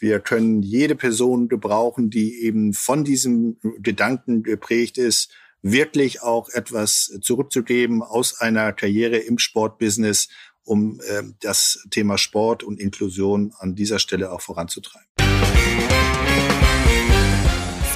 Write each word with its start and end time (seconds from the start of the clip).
Wir 0.00 0.20
können 0.20 0.62
jede 0.62 0.94
Person 0.94 1.48
gebrauchen, 1.48 2.08
die 2.08 2.44
eben 2.44 2.72
von 2.72 3.02
diesem 3.02 3.56
Gedanken 3.80 4.44
geprägt 4.44 4.96
ist, 4.96 5.32
wirklich 5.60 6.22
auch 6.22 6.48
etwas 6.50 7.18
zurückzugeben 7.20 8.02
aus 8.02 8.40
einer 8.40 8.72
Karriere 8.72 9.16
im 9.16 9.38
Sportbusiness, 9.38 10.28
um 10.62 11.00
äh, 11.00 11.24
das 11.40 11.84
Thema 11.90 12.16
Sport 12.16 12.62
und 12.62 12.78
Inklusion 12.78 13.52
an 13.58 13.74
dieser 13.74 13.98
Stelle 13.98 14.30
auch 14.30 14.40
voranzutreiben. 14.40 15.08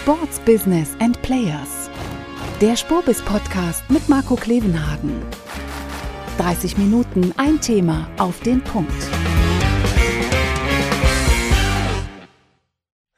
Sports 0.00 0.40
Business 0.40 0.88
and 0.98 1.22
Players. 1.22 1.88
Der 2.60 2.76
Spurbis 2.76 3.22
Podcast 3.22 3.88
mit 3.90 4.08
Marco 4.08 4.34
Klevenhagen. 4.34 5.22
30 6.38 6.78
Minuten 6.78 7.32
ein 7.36 7.60
Thema 7.60 8.10
auf 8.18 8.40
den 8.40 8.60
Punkt. 8.60 8.90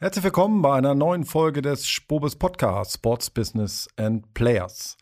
Herzlich 0.04 0.24
willkommen 0.24 0.60
bei 0.60 0.74
einer 0.74 0.94
neuen 0.94 1.24
Folge 1.24 1.62
des 1.62 1.88
Spobes 1.88 2.36
Podcasts 2.36 2.96
Sports 2.96 3.30
Business 3.30 3.88
and 3.96 4.34
Players. 4.34 4.98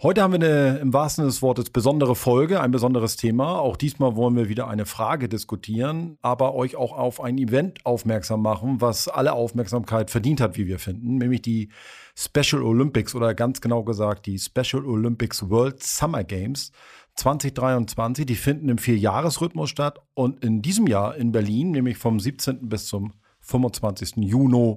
Heute 0.00 0.22
haben 0.22 0.30
wir 0.30 0.36
eine 0.38 0.78
im 0.78 0.92
wahrsten 0.92 1.24
Sinne 1.24 1.32
des 1.32 1.42
Wortes 1.42 1.70
besondere 1.70 2.14
Folge, 2.14 2.60
ein 2.60 2.70
besonderes 2.70 3.16
Thema. 3.16 3.58
Auch 3.58 3.76
diesmal 3.76 4.14
wollen 4.14 4.36
wir 4.36 4.48
wieder 4.48 4.68
eine 4.68 4.86
Frage 4.86 5.28
diskutieren, 5.28 6.16
aber 6.22 6.54
euch 6.54 6.76
auch 6.76 6.92
auf 6.92 7.20
ein 7.20 7.38
Event 7.38 7.84
aufmerksam 7.84 8.40
machen, 8.40 8.80
was 8.80 9.08
alle 9.08 9.32
Aufmerksamkeit 9.32 10.12
verdient 10.12 10.40
hat, 10.40 10.56
wie 10.56 10.68
wir 10.68 10.78
finden, 10.78 11.18
nämlich 11.18 11.42
die 11.42 11.70
Special 12.14 12.62
Olympics 12.62 13.16
oder 13.16 13.34
ganz 13.34 13.60
genau 13.60 13.82
gesagt 13.82 14.26
die 14.26 14.38
Special 14.38 14.84
Olympics 14.86 15.50
World 15.50 15.82
Summer 15.82 16.22
Games 16.22 16.70
2023. 17.16 18.26
Die 18.26 18.36
finden 18.36 18.68
im 18.68 18.78
Vierjahresrhythmus 18.78 19.70
statt 19.70 19.98
und 20.14 20.44
in 20.44 20.62
diesem 20.62 20.86
Jahr 20.86 21.16
in 21.16 21.32
Berlin, 21.32 21.72
nämlich 21.72 21.98
vom 21.98 22.20
17. 22.20 22.68
bis 22.68 22.86
zum 22.86 23.12
25. 23.50 24.16
Juni 24.16 24.76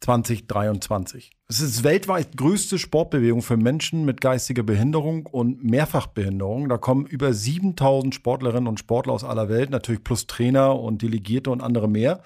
2023. 0.00 1.30
Es 1.48 1.60
ist 1.60 1.84
weltweit 1.84 2.36
größte 2.36 2.78
Sportbewegung 2.78 3.42
für 3.42 3.56
Menschen 3.56 4.04
mit 4.04 4.20
geistiger 4.20 4.62
Behinderung 4.62 5.26
und 5.26 5.64
Mehrfachbehinderung. 5.64 6.68
Da 6.68 6.78
kommen 6.78 7.06
über 7.06 7.32
7000 7.32 8.14
Sportlerinnen 8.14 8.66
und 8.66 8.78
Sportler 8.78 9.12
aus 9.12 9.24
aller 9.24 9.48
Welt, 9.48 9.70
natürlich 9.70 10.04
plus 10.04 10.26
Trainer 10.26 10.78
und 10.78 11.02
Delegierte 11.02 11.50
und 11.50 11.62
andere 11.62 11.88
mehr. 11.88 12.22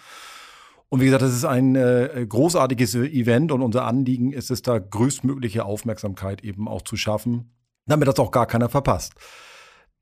Und 0.89 1.01
wie 1.01 1.05
gesagt, 1.05 1.23
das 1.23 1.35
ist 1.35 1.45
ein 1.45 1.77
äh, 1.77 2.27
großartiges 2.29 2.95
Event 2.95 3.53
und 3.53 3.63
unser 3.63 3.85
Anliegen 3.85 4.33
ist 4.33 4.51
es, 4.51 4.63
da 4.63 4.79
größtmögliche 4.79 5.65
Aufmerksamkeit 5.65 6.43
eben 6.43 6.67
auch 6.67 6.83
zu 6.83 6.97
schaffen, 6.97 7.53
damit 7.87 8.09
das 8.09 8.19
auch 8.19 8.31
gar 8.31 8.47
keiner 8.47 8.69
verpasst. 8.69 9.13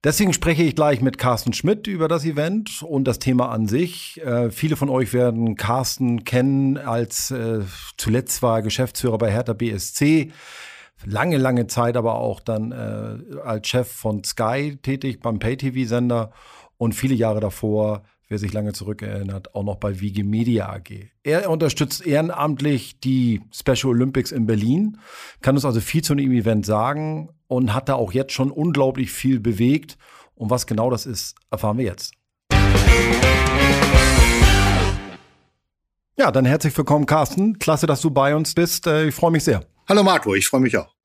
Deswegen 0.06 0.32
spreche 0.32 0.62
ich 0.62 0.76
gleich 0.76 1.00
mit 1.00 1.18
Carsten 1.18 1.52
Schmidt 1.52 1.88
über 1.88 2.06
das 2.06 2.24
Event 2.24 2.80
und 2.84 3.08
das 3.08 3.18
Thema 3.18 3.50
an 3.50 3.66
sich. 3.66 4.24
Äh, 4.24 4.52
viele 4.52 4.76
von 4.76 4.88
euch 4.88 5.12
werden 5.12 5.56
Carsten 5.56 6.22
kennen 6.22 6.78
als 6.78 7.32
äh, 7.32 7.62
zuletzt 7.96 8.40
war 8.40 8.58
er 8.58 8.62
Geschäftsführer 8.62 9.18
bei 9.18 9.32
Hertha 9.32 9.52
BSC. 9.52 10.30
Lange, 11.04 11.38
lange 11.38 11.66
Zeit 11.66 11.96
aber 11.96 12.20
auch 12.20 12.38
dann 12.38 12.70
äh, 12.70 13.40
als 13.40 13.66
Chef 13.66 13.90
von 13.90 14.22
Sky 14.22 14.78
tätig 14.80 15.18
beim 15.18 15.40
Pay-TV-Sender 15.40 16.30
und 16.76 16.94
viele 16.94 17.16
Jahre 17.16 17.40
davor 17.40 18.04
wer 18.28 18.38
sich 18.38 18.52
lange 18.52 18.72
zurückerinnert, 18.72 19.54
auch 19.54 19.62
noch 19.62 19.76
bei 19.76 20.00
Wigi 20.00 20.22
Media 20.22 20.68
AG. 20.68 21.10
Er 21.22 21.48
unterstützt 21.50 22.04
ehrenamtlich 22.06 23.00
die 23.00 23.42
Special 23.52 23.92
Olympics 23.92 24.32
in 24.32 24.46
Berlin, 24.46 24.98
kann 25.42 25.54
uns 25.54 25.64
also 25.64 25.80
viel 25.80 26.02
zu 26.02 26.14
dem 26.14 26.32
Event 26.32 26.66
sagen 26.66 27.30
und 27.46 27.74
hat 27.74 27.88
da 27.88 27.94
auch 27.94 28.12
jetzt 28.12 28.32
schon 28.32 28.50
unglaublich 28.50 29.12
viel 29.12 29.40
bewegt. 29.40 29.96
Und 30.34 30.50
was 30.50 30.66
genau 30.66 30.90
das 30.90 31.06
ist, 31.06 31.36
erfahren 31.50 31.78
wir 31.78 31.84
jetzt. 31.84 32.14
Ja, 36.18 36.30
dann 36.30 36.46
herzlich 36.46 36.76
willkommen, 36.76 37.06
Carsten. 37.06 37.58
Klasse, 37.58 37.86
dass 37.86 38.00
du 38.00 38.10
bei 38.10 38.34
uns 38.34 38.54
bist. 38.54 38.86
Äh, 38.86 39.08
ich 39.08 39.14
freue 39.14 39.30
mich 39.30 39.44
sehr. 39.44 39.64
Hallo 39.88 40.02
Marco, 40.02 40.34
ich 40.34 40.48
freue 40.48 40.62
mich 40.62 40.76
auch. 40.76 40.95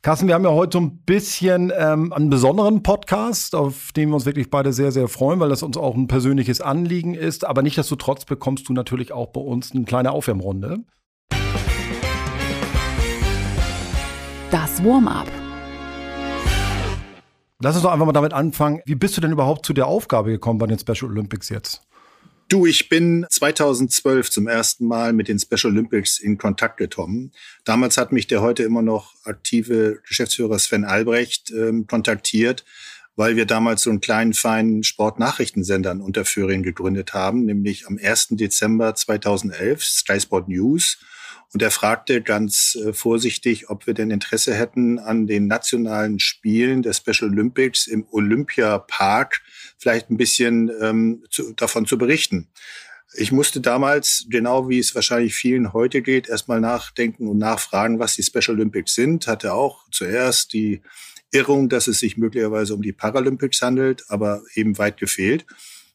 Carsten, 0.00 0.28
wir 0.28 0.36
haben 0.36 0.44
ja 0.44 0.52
heute 0.52 0.78
so 0.78 0.84
ein 0.84 0.98
bisschen 0.98 1.72
ähm, 1.76 2.12
einen 2.12 2.30
besonderen 2.30 2.84
Podcast, 2.84 3.56
auf 3.56 3.90
den 3.90 4.10
wir 4.10 4.14
uns 4.14 4.26
wirklich 4.26 4.48
beide 4.48 4.72
sehr, 4.72 4.92
sehr 4.92 5.08
freuen, 5.08 5.40
weil 5.40 5.48
das 5.48 5.64
uns 5.64 5.76
auch 5.76 5.96
ein 5.96 6.06
persönliches 6.06 6.60
Anliegen 6.60 7.14
ist. 7.14 7.44
Aber 7.44 7.62
nichtsdestotrotz 7.62 8.24
bekommst 8.24 8.68
du 8.68 8.72
natürlich 8.72 9.10
auch 9.12 9.26
bei 9.26 9.40
uns 9.40 9.72
eine 9.72 9.84
kleine 9.86 10.12
Aufwärmrunde. 10.12 10.84
Das 14.52 14.84
Warm-up. 14.84 15.26
Lass 17.60 17.74
uns 17.74 17.82
doch 17.82 17.90
einfach 17.90 18.06
mal 18.06 18.12
damit 18.12 18.32
anfangen. 18.32 18.80
Wie 18.86 18.94
bist 18.94 19.16
du 19.16 19.20
denn 19.20 19.32
überhaupt 19.32 19.66
zu 19.66 19.72
der 19.72 19.88
Aufgabe 19.88 20.30
gekommen 20.30 20.60
bei 20.60 20.68
den 20.68 20.78
Special 20.78 21.10
Olympics 21.10 21.48
jetzt? 21.48 21.87
Du, 22.48 22.64
ich 22.64 22.88
bin 22.88 23.26
2012 23.28 24.30
zum 24.30 24.48
ersten 24.48 24.86
Mal 24.86 25.12
mit 25.12 25.28
den 25.28 25.38
Special 25.38 25.70
Olympics 25.70 26.18
in 26.18 26.38
Kontakt 26.38 26.78
gekommen. 26.78 27.30
Damals 27.66 27.98
hat 27.98 28.10
mich 28.10 28.26
der 28.26 28.40
heute 28.40 28.62
immer 28.62 28.80
noch 28.80 29.14
aktive 29.24 30.00
Geschäftsführer 30.08 30.58
Sven 30.58 30.86
Albrecht 30.86 31.50
ähm, 31.50 31.86
kontaktiert, 31.86 32.64
weil 33.16 33.36
wir 33.36 33.44
damals 33.44 33.82
so 33.82 33.90
einen 33.90 34.00
kleinen, 34.00 34.32
feinen 34.32 34.82
Sportnachrichtensender 34.82 35.90
in 35.90 36.00
Unterföhring 36.00 36.62
gegründet 36.62 37.12
haben, 37.12 37.44
nämlich 37.44 37.86
am 37.86 37.98
1. 38.02 38.28
Dezember 38.30 38.94
2011, 38.94 39.84
Sky 39.84 40.18
Sport 40.18 40.48
News. 40.48 40.96
Und 41.52 41.60
er 41.60 41.70
fragte 41.70 42.22
ganz 42.22 42.76
äh, 42.76 42.94
vorsichtig, 42.94 43.68
ob 43.68 43.86
wir 43.86 43.92
denn 43.92 44.10
Interesse 44.10 44.54
hätten 44.54 44.98
an 44.98 45.26
den 45.26 45.48
nationalen 45.48 46.18
Spielen 46.18 46.80
der 46.80 46.94
Special 46.94 47.30
Olympics 47.30 47.86
im 47.86 48.06
Olympia 48.10 48.78
Park 48.78 49.42
vielleicht 49.78 50.10
ein 50.10 50.16
bisschen 50.16 50.70
ähm, 50.80 51.24
zu, 51.30 51.52
davon 51.54 51.86
zu 51.86 51.96
berichten. 51.98 52.48
Ich 53.14 53.32
musste 53.32 53.60
damals, 53.60 54.26
genau 54.28 54.68
wie 54.68 54.78
es 54.78 54.94
wahrscheinlich 54.94 55.34
vielen 55.34 55.72
heute 55.72 56.02
geht, 56.02 56.28
erstmal 56.28 56.60
nachdenken 56.60 57.26
und 57.26 57.38
nachfragen, 57.38 57.98
was 57.98 58.14
die 58.14 58.22
Special 58.22 58.56
Olympics 58.56 58.94
sind. 58.94 59.26
Hatte 59.26 59.54
auch 59.54 59.84
zuerst 59.90 60.52
die 60.52 60.82
Irrung, 61.30 61.68
dass 61.68 61.86
es 61.86 62.00
sich 62.00 62.16
möglicherweise 62.16 62.74
um 62.74 62.82
die 62.82 62.92
Paralympics 62.92 63.62
handelt, 63.62 64.04
aber 64.08 64.42
eben 64.54 64.76
weit 64.78 64.98
gefehlt. 64.98 65.46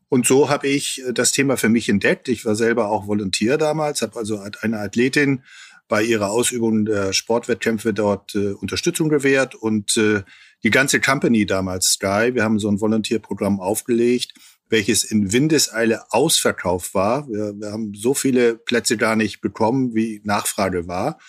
Und 0.09 0.27
so 0.27 0.49
habe 0.49 0.67
ich 0.67 1.03
äh, 1.07 1.13
das 1.13 1.31
Thema 1.31 1.57
für 1.57 1.69
mich 1.69 1.89
entdeckt. 1.89 2.29
Ich 2.29 2.45
war 2.45 2.55
selber 2.55 2.89
auch 2.89 3.07
Volontär 3.07 3.57
damals, 3.57 4.01
habe 4.01 4.17
also 4.17 4.43
eine 4.61 4.79
Athletin 4.79 5.43
bei 5.87 6.03
ihrer 6.03 6.29
Ausübung 6.29 6.85
der 6.85 7.13
Sportwettkämpfe 7.13 7.93
dort 7.93 8.35
äh, 8.35 8.53
Unterstützung 8.53 9.09
gewährt 9.09 9.55
und 9.55 9.97
äh, 9.97 10.23
die 10.63 10.69
ganze 10.69 10.99
Company 10.99 11.45
damals 11.45 11.93
Sky, 11.93 12.31
wir 12.33 12.43
haben 12.43 12.59
so 12.59 12.69
ein 12.69 12.79
Volontierprogramm 12.79 13.59
aufgelegt, 13.59 14.33
welches 14.69 15.03
in 15.03 15.31
Windeseile 15.31 16.11
ausverkauft 16.11 16.93
war. 16.93 17.27
Wir, 17.27 17.53
wir 17.59 17.71
haben 17.71 17.93
so 17.93 18.13
viele 18.13 18.55
Plätze 18.55 18.97
gar 18.97 19.15
nicht 19.15 19.41
bekommen, 19.41 19.93
wie 19.93 20.21
Nachfrage 20.23 20.87
war. 20.87 21.19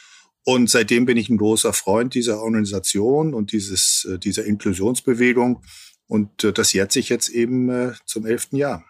Und 0.44 0.68
seitdem 0.70 1.06
bin 1.06 1.16
ich 1.16 1.30
ein 1.30 1.38
großer 1.38 1.72
Freund 1.72 2.14
dieser 2.14 2.40
Organisation 2.40 3.34
und 3.34 3.52
dieses, 3.52 4.06
äh, 4.10 4.18
dieser 4.18 4.44
Inklusionsbewegung 4.44 5.62
und 6.06 6.44
äh, 6.44 6.52
das 6.52 6.72
jährt 6.72 6.92
sich 6.92 7.08
jetzt 7.08 7.28
eben 7.28 7.70
äh, 7.70 7.92
zum 8.04 8.26
elften 8.26 8.56
Jahr. 8.56 8.84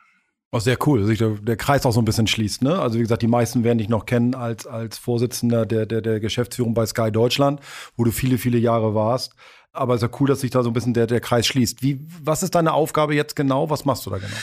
Oh, 0.50 0.58
sehr 0.60 0.78
cool, 0.86 1.00
dass 1.00 1.08
sich 1.08 1.18
der, 1.18 1.30
der, 1.30 1.56
Kreis 1.56 1.84
auch 1.84 1.92
so 1.92 2.00
ein 2.00 2.04
bisschen 2.04 2.28
schließt. 2.28 2.62
Ne? 2.62 2.78
Also 2.78 2.98
wie 2.98 3.02
gesagt, 3.02 3.22
die 3.22 3.28
meisten 3.28 3.64
werden 3.64 3.78
dich 3.78 3.88
noch 3.88 4.06
kennen 4.06 4.36
als, 4.36 4.68
als 4.68 4.98
Vorsitzender 4.98 5.66
der, 5.66 5.84
der, 5.84 6.00
der 6.00 6.20
Geschäftsführung 6.20 6.74
bei 6.74 6.86
Sky 6.86 7.10
Deutschland, 7.10 7.60
wo 7.96 8.04
du 8.04 8.12
viele, 8.12 8.38
viele 8.38 8.58
Jahre 8.58 8.94
warst. 8.94 9.34
Aber 9.74 9.94
es 9.94 10.02
ist 10.02 10.10
ja 10.10 10.18
cool, 10.20 10.28
dass 10.28 10.40
sich 10.40 10.50
da 10.50 10.62
so 10.62 10.70
ein 10.70 10.72
bisschen 10.72 10.94
der, 10.94 11.06
der 11.06 11.20
Kreis 11.20 11.46
schließt. 11.46 11.82
Wie, 11.82 12.00
was 12.22 12.42
ist 12.42 12.54
deine 12.54 12.72
Aufgabe 12.72 13.14
jetzt 13.14 13.34
genau? 13.36 13.68
Was 13.70 13.84
machst 13.84 14.06
du 14.06 14.10
da 14.10 14.18
genau? 14.18 14.36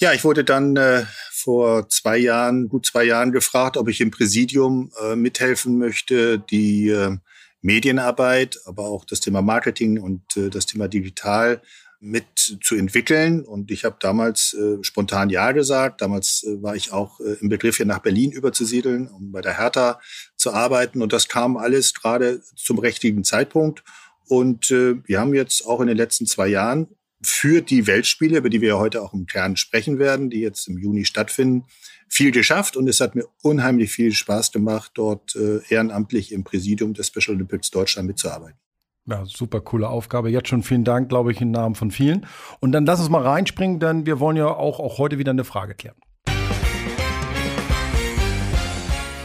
Ja, 0.00 0.12
ich 0.12 0.24
wurde 0.24 0.44
dann 0.44 0.76
äh, 0.76 1.04
vor 1.32 1.88
zwei 1.88 2.18
Jahren, 2.18 2.68
gut 2.68 2.84
zwei 2.86 3.04
Jahren 3.04 3.32
gefragt, 3.32 3.76
ob 3.76 3.88
ich 3.88 4.00
im 4.00 4.10
Präsidium 4.10 4.92
äh, 5.02 5.16
mithelfen 5.16 5.78
möchte, 5.78 6.38
die 6.38 6.90
äh, 6.90 7.16
Medienarbeit, 7.62 8.58
aber 8.66 8.84
auch 8.84 9.06
das 9.06 9.20
Thema 9.20 9.40
Marketing 9.40 9.98
und 9.98 10.36
äh, 10.36 10.50
das 10.50 10.66
Thema 10.66 10.86
Digital 10.86 11.62
mit 12.04 12.58
zu 12.62 12.74
entwickeln. 12.74 13.42
Und 13.42 13.70
ich 13.70 13.84
habe 13.84 13.96
damals 13.98 14.52
äh, 14.52 14.82
spontan 14.82 15.30
Ja 15.30 15.52
gesagt. 15.52 16.02
Damals 16.02 16.44
äh, 16.46 16.62
war 16.62 16.76
ich 16.76 16.92
auch 16.92 17.20
äh, 17.20 17.36
im 17.40 17.48
Begriff, 17.48 17.78
hier 17.78 17.86
nach 17.86 18.00
Berlin 18.00 18.32
überzusiedeln, 18.32 19.08
um 19.08 19.32
bei 19.32 19.40
der 19.40 19.58
Hertha 19.58 20.00
zu 20.36 20.52
arbeiten. 20.52 21.00
Und 21.02 21.14
das 21.14 21.28
kam 21.28 21.56
alles 21.56 21.94
gerade 21.94 22.42
zum 22.54 22.78
richtigen 22.78 23.24
Zeitpunkt. 23.24 23.82
Und 24.28 24.70
äh, 24.70 24.96
wir 25.04 25.20
haben 25.20 25.34
jetzt 25.34 25.66
auch 25.66 25.80
in 25.80 25.86
den 25.86 25.96
letzten 25.96 26.26
zwei 26.26 26.48
Jahren 26.48 26.88
für 27.22 27.62
die 27.62 27.86
Weltspiele, 27.86 28.38
über 28.38 28.50
die 28.50 28.60
wir 28.60 28.78
heute 28.78 29.02
auch 29.02 29.14
im 29.14 29.26
Kern 29.26 29.56
sprechen 29.56 29.98
werden, 29.98 30.30
die 30.30 30.40
jetzt 30.40 30.68
im 30.68 30.78
Juni 30.78 31.04
stattfinden, 31.04 31.64
viel 32.08 32.30
geschafft. 32.30 32.76
Und 32.76 32.88
es 32.88 33.00
hat 33.00 33.14
mir 33.14 33.24
unheimlich 33.42 33.90
viel 33.90 34.12
Spaß 34.12 34.52
gemacht, 34.52 34.92
dort 34.94 35.34
äh, 35.36 35.60
ehrenamtlich 35.68 36.32
im 36.32 36.44
Präsidium 36.44 36.94
des 36.94 37.08
Special 37.08 37.36
Olympics 37.36 37.70
Deutschland 37.70 38.08
mitzuarbeiten. 38.08 38.58
Ja, 39.06 39.24
super 39.26 39.60
coole 39.60 39.88
Aufgabe. 39.88 40.30
Jetzt 40.30 40.48
schon 40.48 40.62
vielen 40.62 40.84
Dank, 40.84 41.10
glaube 41.10 41.32
ich, 41.32 41.40
im 41.40 41.50
Namen 41.50 41.74
von 41.74 41.90
vielen. 41.90 42.26
Und 42.60 42.72
dann 42.72 42.86
lass 42.86 43.00
uns 43.00 43.10
mal 43.10 43.22
reinspringen, 43.22 43.78
denn 43.78 44.06
wir 44.06 44.18
wollen 44.18 44.36
ja 44.36 44.46
auch, 44.46 44.80
auch 44.80 44.98
heute 44.98 45.18
wieder 45.18 45.30
eine 45.30 45.44
Frage 45.44 45.74
klären. 45.74 45.96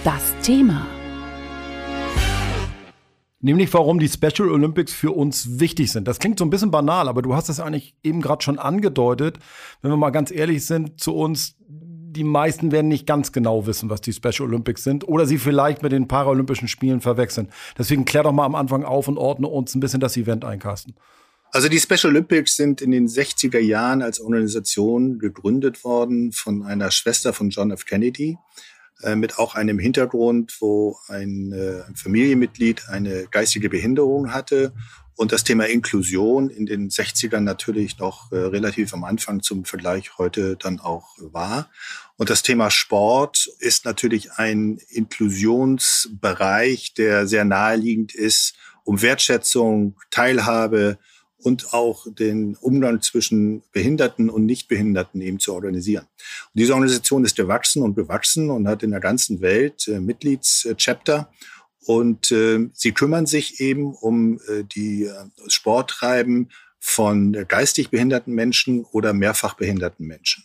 Das 0.03 0.33
Thema. 0.41 0.98
Nämlich, 3.41 3.73
warum 3.73 3.99
die 3.99 4.09
Special 4.09 4.49
Olympics 4.49 4.91
für 4.91 5.11
uns 5.11 5.59
wichtig 5.59 5.91
sind. 5.91 6.07
Das 6.07 6.19
klingt 6.19 6.39
so 6.39 6.45
ein 6.45 6.49
bisschen 6.49 6.71
banal, 6.71 7.07
aber 7.07 7.21
du 7.21 7.35
hast 7.35 7.47
es 7.47 7.61
eigentlich 7.61 7.95
eben 8.03 8.21
gerade 8.21 8.43
schon 8.43 8.59
angedeutet. 8.59 9.39
Wenn 9.81 9.91
wir 9.91 9.97
mal 9.97 10.09
ganz 10.09 10.29
ehrlich 10.29 10.65
sind 10.65 10.99
zu 10.99 11.15
uns, 11.15 11.55
die 11.59 12.25
meisten 12.25 12.71
werden 12.71 12.89
nicht 12.89 13.05
ganz 13.07 13.31
genau 13.31 13.65
wissen, 13.65 13.89
was 13.89 14.01
die 14.01 14.11
Special 14.11 14.49
Olympics 14.49 14.83
sind 14.83 15.07
oder 15.07 15.25
sie 15.25 15.37
vielleicht 15.37 15.83
mit 15.83 15.93
den 15.93 16.07
Paralympischen 16.07 16.67
Spielen 16.67 16.99
verwechseln. 16.99 17.49
Deswegen 17.77 18.03
klär 18.03 18.23
doch 18.23 18.33
mal 18.33 18.45
am 18.45 18.55
Anfang 18.55 18.83
auf 18.83 19.07
und 19.07 19.17
ordne 19.17 19.47
uns 19.47 19.73
ein 19.73 19.79
bisschen 19.79 20.01
das 20.01 20.17
Event 20.17 20.43
ein, 20.43 20.59
Carsten. 20.59 20.95
Also 21.51 21.69
die 21.69 21.79
Special 21.79 22.11
Olympics 22.11 22.57
sind 22.57 22.81
in 22.81 22.91
den 22.91 23.07
60er 23.07 23.59
Jahren 23.59 24.01
als 24.01 24.19
Organisation 24.19 25.17
gegründet 25.17 25.83
worden 25.83 26.31
von 26.31 26.63
einer 26.63 26.91
Schwester 26.91 27.33
von 27.33 27.49
John 27.49 27.71
F. 27.71 27.85
Kennedy 27.85 28.37
mit 29.15 29.39
auch 29.39 29.55
einem 29.55 29.79
Hintergrund, 29.79 30.57
wo 30.59 30.97
ein 31.07 31.53
äh, 31.53 31.83
Familienmitglied 31.95 32.89
eine 32.89 33.27
geistige 33.31 33.69
Behinderung 33.69 34.33
hatte 34.33 34.73
und 35.19 35.31
das 35.33 35.43
Thema 35.43 35.67
Inklusion 35.67 36.49
in 36.49 36.65
den 36.65 36.89
60ern 36.89 37.41
natürlich 37.41 37.99
noch 37.99 38.31
äh, 38.31 38.37
relativ 38.37 38.93
am 38.93 39.03
Anfang 39.03 39.41
zum 39.41 39.65
Vergleich 39.65 40.17
heute 40.17 40.55
dann 40.55 40.79
auch 40.79 41.09
war. 41.19 41.69
Und 42.15 42.29
das 42.29 42.41
Thema 42.41 42.71
Sport 42.71 43.49
ist 43.59 43.83
natürlich 43.83 44.31
ein 44.33 44.79
Inklusionsbereich, 44.87 46.93
der 46.93 47.27
sehr 47.27 47.43
naheliegend 47.43 48.15
ist, 48.15 48.53
um 48.85 49.01
Wertschätzung, 49.01 49.97
Teilhabe 50.09 50.97
und 51.41 51.73
auch 51.73 52.05
den 52.07 52.55
Umgang 52.55 53.01
zwischen 53.01 53.63
Behinderten 53.71 54.29
und 54.29 54.45
Nichtbehinderten 54.45 55.21
eben 55.21 55.39
zu 55.39 55.53
organisieren. 55.53 56.05
Und 56.05 56.59
diese 56.59 56.73
Organisation 56.73 57.23
ist 57.23 57.35
gewachsen 57.35 57.81
und 57.81 57.95
gewachsen 57.95 58.49
und 58.49 58.67
hat 58.67 58.83
in 58.83 58.91
der 58.91 58.99
ganzen 58.99 59.41
Welt 59.41 59.87
äh, 59.87 59.99
Mitgliedschapter. 59.99 61.31
Und 61.85 62.31
äh, 62.31 62.69
sie 62.73 62.91
kümmern 62.91 63.25
sich 63.25 63.61
eben 63.61 63.95
um 63.95 64.39
äh, 64.47 64.63
die 64.63 65.05
äh, 65.05 65.13
Sporttreiben 65.47 66.49
von 66.79 67.33
geistig 67.47 67.89
behinderten 67.89 68.33
Menschen 68.33 68.85
oder 68.85 69.13
mehrfach 69.13 69.55
behinderten 69.55 70.07
Menschen. 70.07 70.43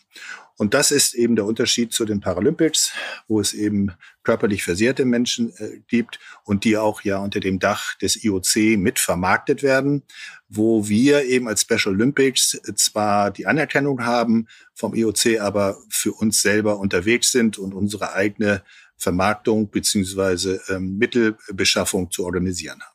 Und 0.57 0.73
das 0.73 0.93
ist 0.93 1.15
eben 1.15 1.35
der 1.35 1.47
Unterschied 1.47 1.93
zu 1.93 2.05
den 2.05 2.21
Paralympics, 2.21 2.93
wo 3.27 3.41
es 3.41 3.53
eben 3.53 3.93
körperlich 4.23 4.63
versehrte 4.63 5.05
Menschen 5.05 5.53
äh, 5.57 5.81
gibt 5.89 6.21
und 6.45 6.65
die 6.65 6.77
auch 6.77 7.03
ja 7.03 7.19
unter 7.19 7.41
dem 7.41 7.59
Dach 7.59 7.97
des 7.99 8.23
IOC 8.25 8.79
mit 8.79 9.01
vermarktet 9.01 9.63
werden, 9.63 10.05
wo 10.49 10.89
wir 10.89 11.25
eben 11.25 11.49
als 11.49 11.63
Special 11.63 11.95
Olympics 11.95 12.61
zwar 12.77 13.33
die 13.33 13.47
Anerkennung 13.47 14.05
haben 14.05 14.47
vom 14.75 14.95
IOC, 14.95 15.41
aber 15.41 15.77
für 15.89 16.13
uns 16.13 16.41
selber 16.41 16.79
unterwegs 16.79 17.33
sind 17.33 17.59
und 17.59 17.75
unsere 17.75 18.13
eigene 18.13 18.63
Vermarktung 18.97 19.71
beziehungsweise 19.71 20.63
ähm, 20.69 20.99
Mittelbeschaffung 20.99 22.13
zu 22.13 22.25
organisieren 22.25 22.81
haben. 22.81 22.94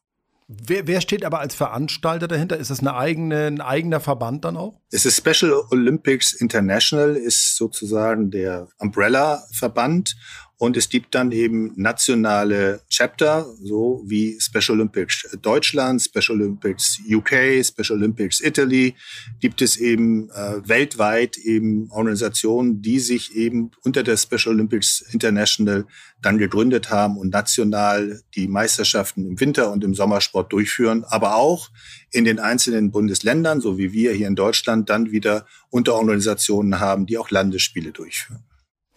Wer, 0.51 0.88
wer 0.88 1.00
steht 1.00 1.24
aber 1.24 1.40
als 1.42 1.54
Veranstalter 1.54 2.28
dahinter? 2.28 2.57
Ist 2.57 2.72
das 2.72 2.80
eine 2.80 2.96
eigene, 2.96 3.46
ein 3.46 3.62
eigener 3.62 4.00
Verband 4.00 4.46
dann 4.46 4.57
auch? 4.57 4.81
Es 4.90 5.06
ist 5.06 5.18
Special 5.18 5.54
Olympics 5.69 6.34
International, 6.34 7.16
ist 7.16 7.56
sozusagen 7.56 8.31
der 8.31 8.68
Umbrella-Verband 8.80 10.16
und 10.59 10.75
es 10.75 10.89
gibt 10.89 11.15
dann 11.15 11.31
eben 11.31 11.71
nationale 11.77 12.81
Chapter, 12.89 13.47
so 13.63 14.03
wie 14.06 14.38
Special 14.41 14.77
Olympics 14.77 15.25
Deutschland, 15.41 16.01
Special 16.01 16.38
Olympics 16.38 17.00
UK, 17.09 17.65
Special 17.65 17.97
Olympics 17.97 18.41
Italy. 18.41 18.94
Gibt 19.39 19.61
es 19.61 19.77
eben 19.77 20.29
äh, 20.31 20.67
weltweit 20.67 21.38
eben 21.38 21.89
Organisationen, 21.91 22.81
die 22.81 23.00
sich 23.00 23.38
eben 23.38 23.71
unter 23.85 24.03
der 24.03 24.17
Special 24.17 24.53
Olympics 24.53 25.00
International 25.13 25.85
dann 26.21 26.38
gegründet 26.38 26.89
haben 26.89 27.17
und 27.17 27.29
national 27.29 28.21
die 28.35 28.50
Meisterschaften 28.50 29.25
im 29.25 29.39
Winter- 29.39 29.71
und 29.71 29.85
im 29.85 29.94
Sommersport 29.94 30.51
durchführen, 30.51 31.06
aber 31.07 31.38
auch 31.38 31.69
in 32.11 32.25
den 32.25 32.38
einzelnen 32.38 32.91
Bundesländern, 32.91 33.61
so 33.61 33.77
wie 33.77 33.94
wir 33.94 34.11
hier 34.11 34.27
in 34.27 34.35
Deutschland, 34.35 34.89
dann 34.89 35.11
wieder 35.11 35.45
Unterorganisationen 35.69 36.81
haben, 36.81 37.06
die 37.06 37.17
auch 37.17 37.29
Landesspiele 37.29 37.94
durchführen. 37.94 38.44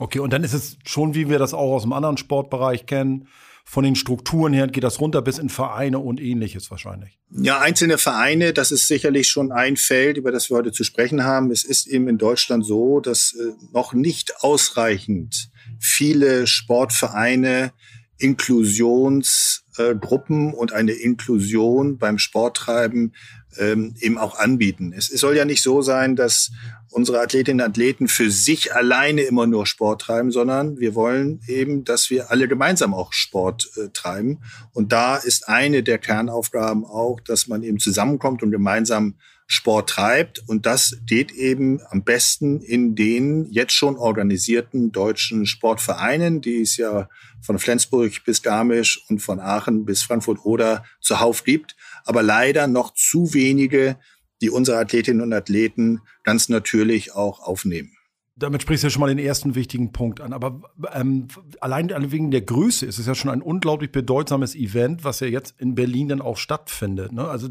Okay, 0.03 0.19
und 0.19 0.33
dann 0.33 0.43
ist 0.43 0.53
es 0.53 0.79
schon, 0.85 1.15
wie 1.15 1.29
wir 1.29 1.39
das 1.39 1.55
auch 1.55 1.75
aus 1.75 1.83
dem 1.83 1.93
anderen 1.93 2.17
Sportbereich 2.17 2.87
kennen, 2.87 3.29
von 3.65 3.85
den 3.85 3.95
Strukturen 3.95 4.53
her 4.53 4.67
geht 4.67 4.83
das 4.83 5.01
runter 5.01 5.23
bis 5.23 5.39
in 5.39 5.49
Vereine 5.49 6.01
und 6.01 6.21
ähnliches 6.21 6.73
wahrscheinlich. 6.73 7.21
Ja, 7.31 7.61
einzelne 7.61 7.99
Vereine, 7.99 8.53
das 8.53 8.73
ist 8.73 8.89
sicherlich 8.89 9.29
schon 9.29 9.53
ein 9.53 9.77
Feld, 9.77 10.17
über 10.17 10.33
das 10.33 10.51
wir 10.51 10.57
heute 10.57 10.73
zu 10.73 10.83
sprechen 10.83 11.23
haben. 11.23 11.53
Es 11.53 11.63
ist 11.63 11.87
eben 11.87 12.09
in 12.09 12.19
Deutschland 12.19 12.67
so, 12.67 12.99
dass 12.99 13.33
äh, 13.35 13.53
noch 13.73 13.93
nicht 13.93 14.43
ausreichend 14.43 15.53
viele 15.79 16.49
Sportvereine 16.49 17.71
Inklusionsgruppen 18.19 20.53
äh, 20.53 20.57
und 20.57 20.73
eine 20.73 20.95
Inklusion 20.95 21.99
beim 21.99 22.19
Sporttreiben 22.19 23.15
ähm, 23.59 23.95
eben 24.01 24.19
auch 24.19 24.39
anbieten. 24.39 24.93
Es, 24.97 25.11
es 25.11 25.21
soll 25.21 25.37
ja 25.37 25.45
nicht 25.45 25.63
so 25.63 25.83
sein, 25.83 26.17
dass 26.17 26.51
unsere 26.91 27.21
Athletinnen 27.21 27.65
und 27.65 27.71
Athleten 27.71 28.09
für 28.09 28.31
sich 28.31 28.75
alleine 28.75 29.23
immer 29.23 29.47
nur 29.47 29.67
Sport 29.67 30.03
treiben, 30.03 30.31
sondern 30.31 30.79
wir 30.79 30.95
wollen 30.95 31.41
eben, 31.47 31.85
dass 31.85 32.11
wir 32.11 32.31
alle 32.31 32.49
gemeinsam 32.49 32.95
auch 32.95 33.13
Sport 33.13 33.71
äh, 33.77 33.89
treiben. 33.93 34.41
Und 34.73 34.93
da 34.93 35.17
ist 35.17 35.49
eine 35.49 35.83
der 35.83 35.99
Kernaufgaben 35.99 36.85
auch, 36.85 37.21
dass 37.21 37.49
man 37.49 37.63
eben 37.63 37.79
zusammenkommt 37.79 38.43
und 38.43 38.51
gemeinsam 38.51 39.15
Sport 39.47 39.91
treibt. 39.91 40.43
Und 40.47 40.65
das 40.67 40.99
geht 41.07 41.33
eben 41.33 41.81
am 41.91 42.05
besten 42.05 42.61
in 42.61 42.95
den 42.95 43.47
jetzt 43.51 43.75
schon 43.75 43.97
organisierten 43.97 44.93
deutschen 44.93 45.47
Sportvereinen, 45.47 46.41
die 46.41 46.63
es 46.63 46.77
ja 46.77 47.09
von 47.43 47.59
Flensburg 47.59 48.25
bis 48.25 48.43
Garmisch 48.43 49.05
und 49.09 49.21
von 49.21 49.41
Aachen 49.41 49.85
bis 49.85 50.03
Frankfurt 50.03 50.45
oder 50.45 50.85
zuhauf 51.01 51.45
gibt. 51.45 51.77
Aber 52.05 52.23
leider 52.23 52.67
noch 52.67 52.95
zu 52.95 53.35
wenige, 53.35 53.99
die 54.41 54.51
unsere 54.51 54.79
Athletinnen 54.79 55.23
und 55.23 55.33
Athleten 55.33 56.01
ganz 56.25 56.49
natürlich 56.49 57.15
auch 57.15 57.41
aufnehmen. 57.41 57.93
Damit 58.35 58.63
sprichst 58.63 58.83
du 58.83 58.87
ja 58.87 58.91
schon 58.91 59.01
mal 59.01 59.15
den 59.15 59.19
ersten 59.19 59.55
wichtigen 59.55 59.93
Punkt 59.93 60.21
an. 60.21 60.33
Aber 60.33 60.63
ähm, 60.93 61.29
allein 61.61 61.91
wegen 62.11 62.31
der 62.31 62.41
Größe 62.41 62.87
ist 62.87 62.99
es 62.99 63.07
ja 63.07 63.15
schon 63.15 63.31
ein 63.31 63.43
unglaublich 63.43 63.93
bedeutsames 63.93 64.55
Event, 64.55 65.05
was 65.05 65.21
ja 65.21 65.27
jetzt 65.27 65.55
in 65.59 65.75
Berlin 65.75 66.09
dann 66.09 66.23
auch 66.23 66.39
stattfindet. 66.39 67.13
Ne? 67.13 67.29
Also 67.29 67.49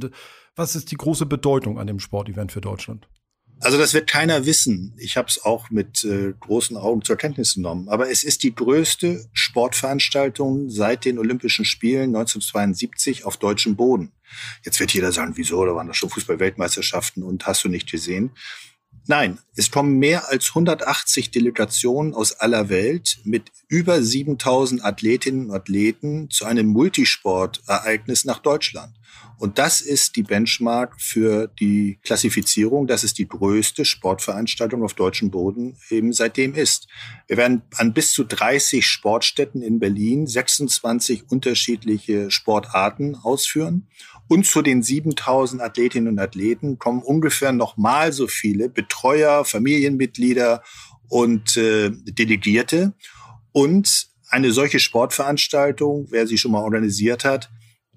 was 0.56 0.75
ist 0.75 0.92
die 0.92 0.97
große 0.97 1.25
Bedeutung 1.25 1.80
an 1.80 1.88
dem 1.88 2.00
Sportevent 2.00 2.51
für 2.51 2.62
Deutschland? 2.62 3.07
Also 3.62 3.77
das 3.77 3.94
wird 3.94 4.09
keiner 4.09 4.47
wissen. 4.47 4.95
Ich 4.97 5.18
habe 5.18 5.27
es 5.27 5.45
auch 5.45 5.69
mit 5.69 6.04
äh, 6.04 6.33
großen 6.39 6.75
Augen 6.77 7.04
zur 7.04 7.15
Kenntnis 7.15 7.54
genommen. 7.54 7.89
Aber 7.89 8.09
es 8.09 8.24
ist 8.24 8.42
die 8.42 8.56
größte 8.56 9.30
Sportveranstaltung 9.33 10.71
seit 10.71 11.06
den 11.06 11.19
Olympischen 11.19 11.63
Spielen 11.63 12.15
1972 12.15 13.24
auf 13.24 13.38
deutschem 13.38 13.75
Boden. 13.75 14.13
Jetzt 14.63 14.80
wird 14.80 14.94
jeder 14.94 15.12
sagen, 15.12 15.33
wieso, 15.36 15.66
da 15.66 15.75
waren 15.75 15.88
das 15.88 15.98
schon 15.98 16.10
Fußball-Weltmeisterschaften 16.10 17.24
und 17.24 17.45
hast 17.45 17.63
du 17.63 17.69
nicht 17.69 17.89
gesehen. 17.89 18.31
Nein, 19.07 19.39
es 19.56 19.72
kommen 19.72 19.98
mehr 19.98 20.30
als 20.30 20.50
180 20.50 21.31
Delegationen 21.31 22.13
aus 22.13 22.33
aller 22.33 22.69
Welt 22.69 23.19
mit 23.24 23.51
über 23.68 24.01
7000 24.01 24.86
Athletinnen 24.86 25.50
und 25.50 25.56
Athleten 25.56 26.30
zu 26.30 26.45
einem 26.45 26.68
Multisportereignis 26.68 28.26
nach 28.26 28.40
Deutschland. 28.40 28.94
Und 29.42 29.57
das 29.57 29.81
ist 29.81 30.18
die 30.18 30.21
Benchmark 30.21 31.02
für 31.02 31.47
die 31.47 31.97
Klassifizierung. 32.04 32.85
Das 32.85 33.04
ist 33.04 33.18
die 33.18 33.28
größte 33.28 33.85
Sportveranstaltung 33.85 34.83
auf 34.83 34.94
deutschem 34.94 35.31
Boden 35.31 35.78
eben 35.90 36.14
seitdem 36.14 36.54
ist. 36.54 36.88
Wir 37.26 37.38
werden 37.38 37.64
an 37.76 37.92
bis 37.92 38.11
zu 38.11 38.23
30 38.23 38.85
Sportstätten 38.85 39.64
in 39.64 39.80
Berlin 39.80 40.28
26 40.28 41.31
unterschiedliche 41.31 42.30
Sportarten 42.30 43.16
ausführen. 43.16 43.88
Und 44.31 44.45
zu 44.45 44.61
den 44.61 44.81
7000 44.81 45.61
Athletinnen 45.61 46.07
und 46.07 46.18
Athleten 46.18 46.80
kommen 46.80 47.02
ungefähr 47.02 47.52
nochmal 47.52 48.14
so 48.14 48.30
viele 48.30 48.69
Betreuer, 48.69 49.44
Familienmitglieder 49.44 50.64
und 51.09 51.57
äh, 51.57 51.92
Delegierte. 51.92 52.94
Und 53.52 54.07
eine 54.30 54.54
solche 54.54 54.80
Sportveranstaltung, 54.80 56.07
wer 56.11 56.28
sie 56.28 56.38
schon 56.38 56.54
mal 56.54 56.64
organisiert 56.64 57.26
hat, 57.26 57.50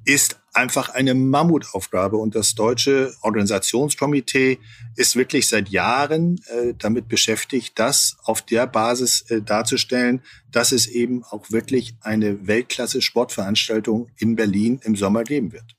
ist 0.04 0.40
einfach 0.52 0.88
eine 0.88 1.14
Mammutaufgabe. 1.14 2.16
Und 2.16 2.34
das 2.34 2.56
deutsche 2.56 3.14
Organisationskomitee 3.22 4.58
ist 4.96 5.14
wirklich 5.14 5.46
seit 5.46 5.68
Jahren 5.68 6.40
äh, 6.48 6.74
damit 6.76 7.06
beschäftigt, 7.06 7.78
das 7.78 8.16
auf 8.24 8.42
der 8.42 8.66
Basis 8.66 9.20
äh, 9.30 9.40
darzustellen, 9.40 10.20
dass 10.50 10.72
es 10.72 10.88
eben 10.88 11.22
auch 11.22 11.52
wirklich 11.52 11.94
eine 12.00 12.48
Weltklasse-Sportveranstaltung 12.48 14.08
in 14.16 14.34
Berlin 14.34 14.80
im 14.82 14.96
Sommer 14.96 15.22
geben 15.22 15.52
wird. 15.52 15.76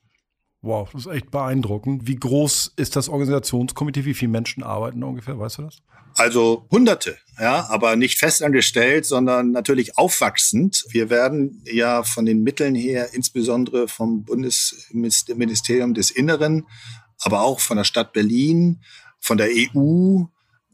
Wow, 0.66 0.90
das 0.92 1.06
ist 1.06 1.12
echt 1.12 1.30
beeindruckend. 1.30 2.08
Wie 2.08 2.16
groß 2.16 2.72
ist 2.74 2.96
das 2.96 3.08
Organisationskomitee? 3.08 4.04
Wie 4.04 4.14
viele 4.14 4.32
Menschen 4.32 4.64
arbeiten 4.64 5.04
ungefähr? 5.04 5.38
Weißt 5.38 5.58
du 5.58 5.62
das? 5.62 5.76
Also 6.14 6.66
Hunderte, 6.72 7.18
ja, 7.38 7.68
aber 7.70 7.94
nicht 7.94 8.18
festangestellt, 8.18 9.06
sondern 9.06 9.52
natürlich 9.52 9.96
aufwachsend. 9.96 10.84
Wir 10.88 11.08
werden 11.08 11.62
ja 11.70 12.02
von 12.02 12.26
den 12.26 12.42
Mitteln 12.42 12.74
her, 12.74 13.10
insbesondere 13.12 13.86
vom 13.86 14.24
Bundesministerium 14.24 15.94
des 15.94 16.10
Inneren, 16.10 16.66
aber 17.20 17.42
auch 17.42 17.60
von 17.60 17.76
der 17.76 17.84
Stadt 17.84 18.12
Berlin, 18.12 18.80
von 19.20 19.38
der 19.38 19.50
EU, 19.50 20.24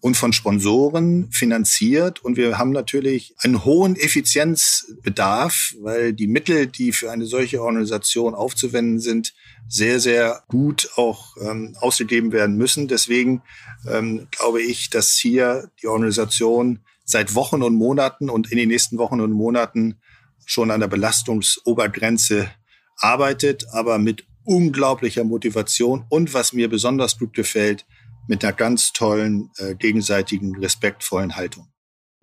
und 0.02 0.16
von 0.16 0.32
Sponsoren 0.32 1.30
finanziert. 1.30 2.24
Und 2.24 2.36
wir 2.36 2.58
haben 2.58 2.72
natürlich 2.72 3.34
einen 3.38 3.64
hohen 3.64 3.94
Effizienzbedarf, 3.94 5.74
weil 5.80 6.12
die 6.12 6.26
Mittel, 6.26 6.66
die 6.66 6.90
für 6.90 7.12
eine 7.12 7.24
solche 7.24 7.62
Organisation 7.62 8.34
aufzuwenden 8.34 8.98
sind, 8.98 9.32
sehr, 9.68 10.00
sehr 10.00 10.42
gut 10.48 10.90
auch 10.96 11.36
ähm, 11.40 11.76
ausgegeben 11.80 12.32
werden 12.32 12.56
müssen. 12.56 12.88
Deswegen 12.88 13.42
ähm, 13.88 14.28
glaube 14.30 14.62
ich, 14.62 14.90
dass 14.90 15.12
hier 15.16 15.70
die 15.82 15.86
Organisation 15.86 16.80
seit 17.04 17.34
Wochen 17.34 17.62
und 17.62 17.74
Monaten 17.74 18.30
und 18.30 18.50
in 18.50 18.58
den 18.58 18.68
nächsten 18.68 18.98
Wochen 18.98 19.20
und 19.20 19.32
Monaten 19.32 19.96
schon 20.44 20.70
an 20.70 20.80
der 20.80 20.88
Belastungsobergrenze 20.88 22.50
arbeitet, 22.96 23.66
aber 23.72 23.98
mit 23.98 24.24
unglaublicher 24.44 25.24
Motivation 25.24 26.04
und 26.08 26.34
was 26.34 26.52
mir 26.52 26.68
besonders 26.68 27.18
gut 27.18 27.32
gefällt, 27.34 27.86
mit 28.28 28.44
einer 28.44 28.52
ganz 28.52 28.92
tollen, 28.92 29.50
äh, 29.56 29.74
gegenseitigen, 29.74 30.56
respektvollen 30.56 31.36
Haltung. 31.36 31.71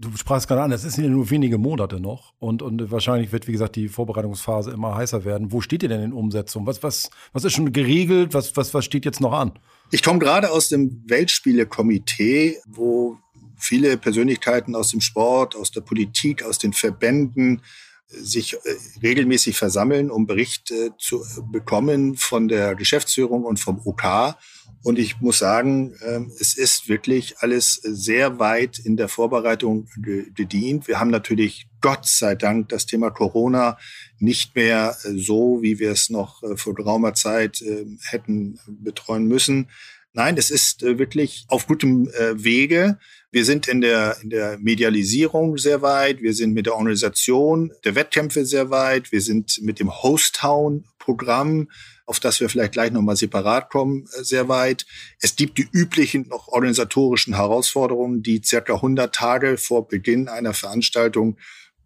Du 0.01 0.15
sprachst 0.15 0.47
gerade 0.47 0.61
an, 0.61 0.71
es 0.71 0.83
sind 0.83 1.03
ja 1.03 1.09
nur 1.09 1.29
wenige 1.29 1.57
Monate 1.57 1.99
noch 1.99 2.33
und, 2.39 2.61
und 2.61 2.89
wahrscheinlich 2.89 3.33
wird, 3.33 3.49
wie 3.49 3.51
gesagt, 3.51 3.75
die 3.75 3.89
Vorbereitungsphase 3.89 4.71
immer 4.71 4.95
heißer 4.95 5.25
werden. 5.25 5.51
Wo 5.51 5.59
steht 5.59 5.83
ihr 5.83 5.89
denn 5.89 6.01
in 6.01 6.13
Umsetzung? 6.13 6.65
Was, 6.65 6.81
was, 6.81 7.09
was 7.33 7.43
ist 7.43 7.51
schon 7.51 7.73
geregelt? 7.73 8.33
Was, 8.33 8.55
was, 8.55 8.73
was 8.73 8.85
steht 8.85 9.03
jetzt 9.03 9.19
noch 9.19 9.33
an? 9.33 9.59
Ich 9.91 10.01
komme 10.01 10.19
gerade 10.19 10.51
aus 10.51 10.69
dem 10.69 11.03
Weltspielekomitee, 11.05 12.59
wo 12.65 13.17
viele 13.57 13.97
Persönlichkeiten 13.97 14.73
aus 14.73 14.91
dem 14.91 15.01
Sport, 15.01 15.57
aus 15.57 15.71
der 15.71 15.81
Politik, 15.81 16.43
aus 16.43 16.57
den 16.59 16.71
Verbänden 16.71 17.61
sich 18.09 18.53
äh, 18.53 18.57
regelmäßig 19.03 19.57
versammeln, 19.57 20.09
um 20.09 20.25
Berichte 20.25 20.93
zu 20.97 21.23
bekommen 21.51 22.15
von 22.15 22.47
der 22.47 22.75
Geschäftsführung 22.75 23.43
und 23.43 23.59
vom 23.59 23.81
OK. 23.85 24.35
Und 24.81 24.97
ich 24.97 25.19
muss 25.19 25.39
sagen, 25.39 25.95
ähm, 26.05 26.31
es 26.39 26.57
ist 26.57 26.87
wirklich 26.87 27.39
alles 27.39 27.75
sehr 27.75 28.39
weit 28.39 28.79
in 28.79 28.97
der 28.97 29.09
Vorbereitung 29.09 29.87
gedient. 30.35 30.87
Wir 30.87 30.99
haben 30.99 31.11
natürlich 31.11 31.67
Gott 31.81 32.05
sei 32.05 32.35
Dank 32.35 32.69
das 32.69 32.85
Thema 32.85 33.11
Corona 33.11 33.77
nicht 34.19 34.55
mehr 34.55 34.97
äh, 35.03 35.17
so, 35.17 35.61
wie 35.61 35.79
wir 35.79 35.91
es 35.91 36.09
noch 36.09 36.41
äh, 36.43 36.57
vor 36.57 36.73
geraumer 36.73 37.13
Zeit 37.13 37.63
hätten 38.09 38.59
betreuen 38.67 39.27
müssen. 39.27 39.67
Nein, 40.13 40.37
es 40.37 40.49
ist 40.49 40.81
wirklich 40.81 41.45
auf 41.49 41.67
gutem 41.67 42.07
Wege. 42.07 42.97
Wir 43.31 43.45
sind 43.45 43.67
in 43.67 43.81
der, 43.81 44.17
in 44.23 44.31
der 44.31 44.57
Medialisierung 44.57 45.57
sehr 45.57 45.83
weit. 45.83 46.21
Wir 46.21 46.33
sind 46.33 46.53
mit 46.53 46.65
der 46.65 46.73
Organisation 46.73 47.71
der 47.83 47.93
Wettkämpfe 47.93 48.43
sehr 48.43 48.71
weit. 48.71 49.11
Wir 49.11 49.21
sind 49.21 49.61
mit 49.61 49.79
dem 49.79 49.91
Host-Town-Programm, 50.01 51.69
auf 52.07 52.19
das 52.19 52.39
wir 52.39 52.49
vielleicht 52.49 52.71
gleich 52.71 52.91
nochmal 52.91 53.15
separat 53.15 53.69
kommen, 53.69 54.07
äh, 54.17 54.23
sehr 54.23 54.49
weit. 54.49 54.87
Es 55.21 55.35
gibt 55.35 55.59
die 55.59 55.69
üblichen 55.71 56.27
noch 56.27 56.47
organisatorischen 56.47 57.35
Herausforderungen, 57.35 58.23
die 58.23 58.41
circa 58.43 58.75
100 58.75 59.13
Tage 59.13 59.57
vor 59.57 59.87
Beginn 59.87 60.27
einer 60.27 60.55
Veranstaltung 60.55 61.37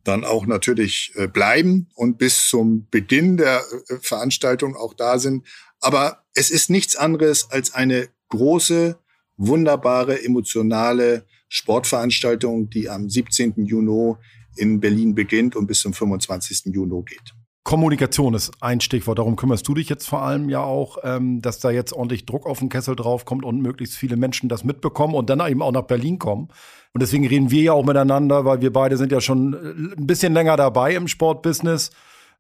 dann 0.06 0.24
auch 0.24 0.46
natürlich 0.46 1.12
äh, 1.16 1.28
bleiben 1.28 1.90
und 1.94 2.18
bis 2.18 2.48
zum 2.48 2.88
Beginn 2.90 3.36
der 3.36 3.64
äh, 3.90 3.96
Veranstaltung 4.00 4.78
auch 4.78 4.94
da 4.94 5.20
sind. 5.20 5.46
Aber 5.82 6.24
es 6.34 6.50
ist 6.50 6.70
nichts 6.70 6.96
anderes 6.96 7.52
als 7.52 7.74
eine 7.74 8.08
große, 8.30 8.98
wunderbare, 9.38 10.24
emotionale 10.24 11.26
Sportveranstaltung, 11.50 12.70
die 12.70 12.90
am 12.90 13.10
17. 13.10 13.66
Juni 13.66 14.16
in 14.56 14.80
Berlin 14.80 15.16
beginnt 15.16 15.56
und 15.56 15.68
bis 15.68 15.82
zum 15.82 15.94
25. 15.94 16.74
Juni 16.74 17.04
geht. 17.04 17.34
Kommunikation 17.64 18.34
ist 18.34 18.52
ein 18.60 18.82
Stichwort. 18.82 19.20
Darum 19.20 19.38
kümmerst 19.38 19.68
du 19.68 19.74
dich 19.74 19.88
jetzt 19.88 20.08
vor 20.08 20.22
allem 20.22 20.50
ja 20.50 20.62
auch, 20.62 20.98
ähm, 21.04 21.42
dass 21.42 21.60
da 21.60 21.72
jetzt 21.72 21.94
ordentlich 21.94 22.26
Druck 22.26 22.46
auf 22.46 22.60
den 22.60 22.70
Kessel 22.70 22.96
draufkommt 22.96 23.46
und 23.46 23.62
möglichst 23.62 23.96
viele 23.96 24.18
Menschen 24.18 24.50
das 24.50 24.66
mitbekommen 24.66 25.16
und 25.16 25.30
dann 25.30 25.40
eben 25.50 25.62
auch 25.62 25.72
nach 25.72 25.84
Berlin 25.84 26.20
kommen. 26.20 26.50
Und 26.94 27.02
deswegen 27.02 27.26
reden 27.26 27.52
wir 27.52 27.62
ja 27.62 27.74
auch 27.74 27.86
miteinander, 27.86 28.44
weil 28.44 28.62
wir 28.62 28.74
beide 28.74 28.98
sind 28.98 29.12
ja 29.12 29.22
schon 29.22 29.54
äh, 29.54 29.98
ein 29.98 30.08
bisschen 30.08 30.34
länger 30.34 30.58
dabei 30.58 30.94
im 30.96 31.08
Sportbusiness 31.08 31.92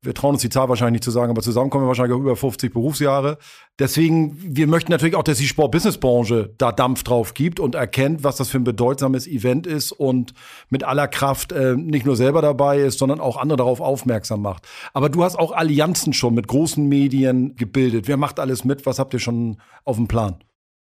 wir 0.03 0.13
trauen 0.13 0.33
uns 0.33 0.41
die 0.41 0.49
Zahl 0.49 0.69
wahrscheinlich 0.69 0.93
nicht 0.93 1.03
zu 1.03 1.11
sagen, 1.11 1.31
aber 1.31 1.41
zusammen 1.41 1.69
kommen 1.69 1.85
wir 1.85 1.87
wahrscheinlich 1.87 2.17
über 2.17 2.35
50 2.35 2.73
Berufsjahre. 2.73 3.37
Deswegen, 3.79 4.37
wir 4.39 4.67
möchten 4.67 4.91
natürlich 4.91 5.15
auch, 5.15 5.23
dass 5.23 5.37
die 5.37 5.47
Sport-Business-Branche 5.47 6.53
da 6.57 6.71
Dampf 6.71 7.03
drauf 7.03 7.33
gibt 7.33 7.59
und 7.59 7.75
erkennt, 7.75 8.23
was 8.23 8.35
das 8.35 8.49
für 8.49 8.57
ein 8.57 8.63
bedeutsames 8.63 9.27
Event 9.27 9.65
ist 9.65 9.91
und 9.91 10.33
mit 10.69 10.83
aller 10.83 11.07
Kraft 11.07 11.51
äh, 11.51 11.75
nicht 11.75 12.05
nur 12.05 12.15
selber 12.15 12.41
dabei 12.41 12.79
ist, 12.79 12.99
sondern 12.99 13.19
auch 13.19 13.37
andere 13.37 13.57
darauf 13.57 13.79
aufmerksam 13.79 14.41
macht. 14.41 14.67
Aber 14.93 15.09
du 15.09 15.23
hast 15.23 15.39
auch 15.39 15.53
Allianzen 15.53 16.13
schon 16.13 16.35
mit 16.35 16.47
großen 16.47 16.87
Medien 16.87 17.55
gebildet. 17.55 18.07
Wer 18.07 18.17
macht 18.17 18.39
alles 18.39 18.65
mit? 18.65 18.85
Was 18.85 18.99
habt 18.99 19.13
ihr 19.13 19.19
schon 19.19 19.57
auf 19.85 19.95
dem 19.95 20.07
Plan? 20.07 20.35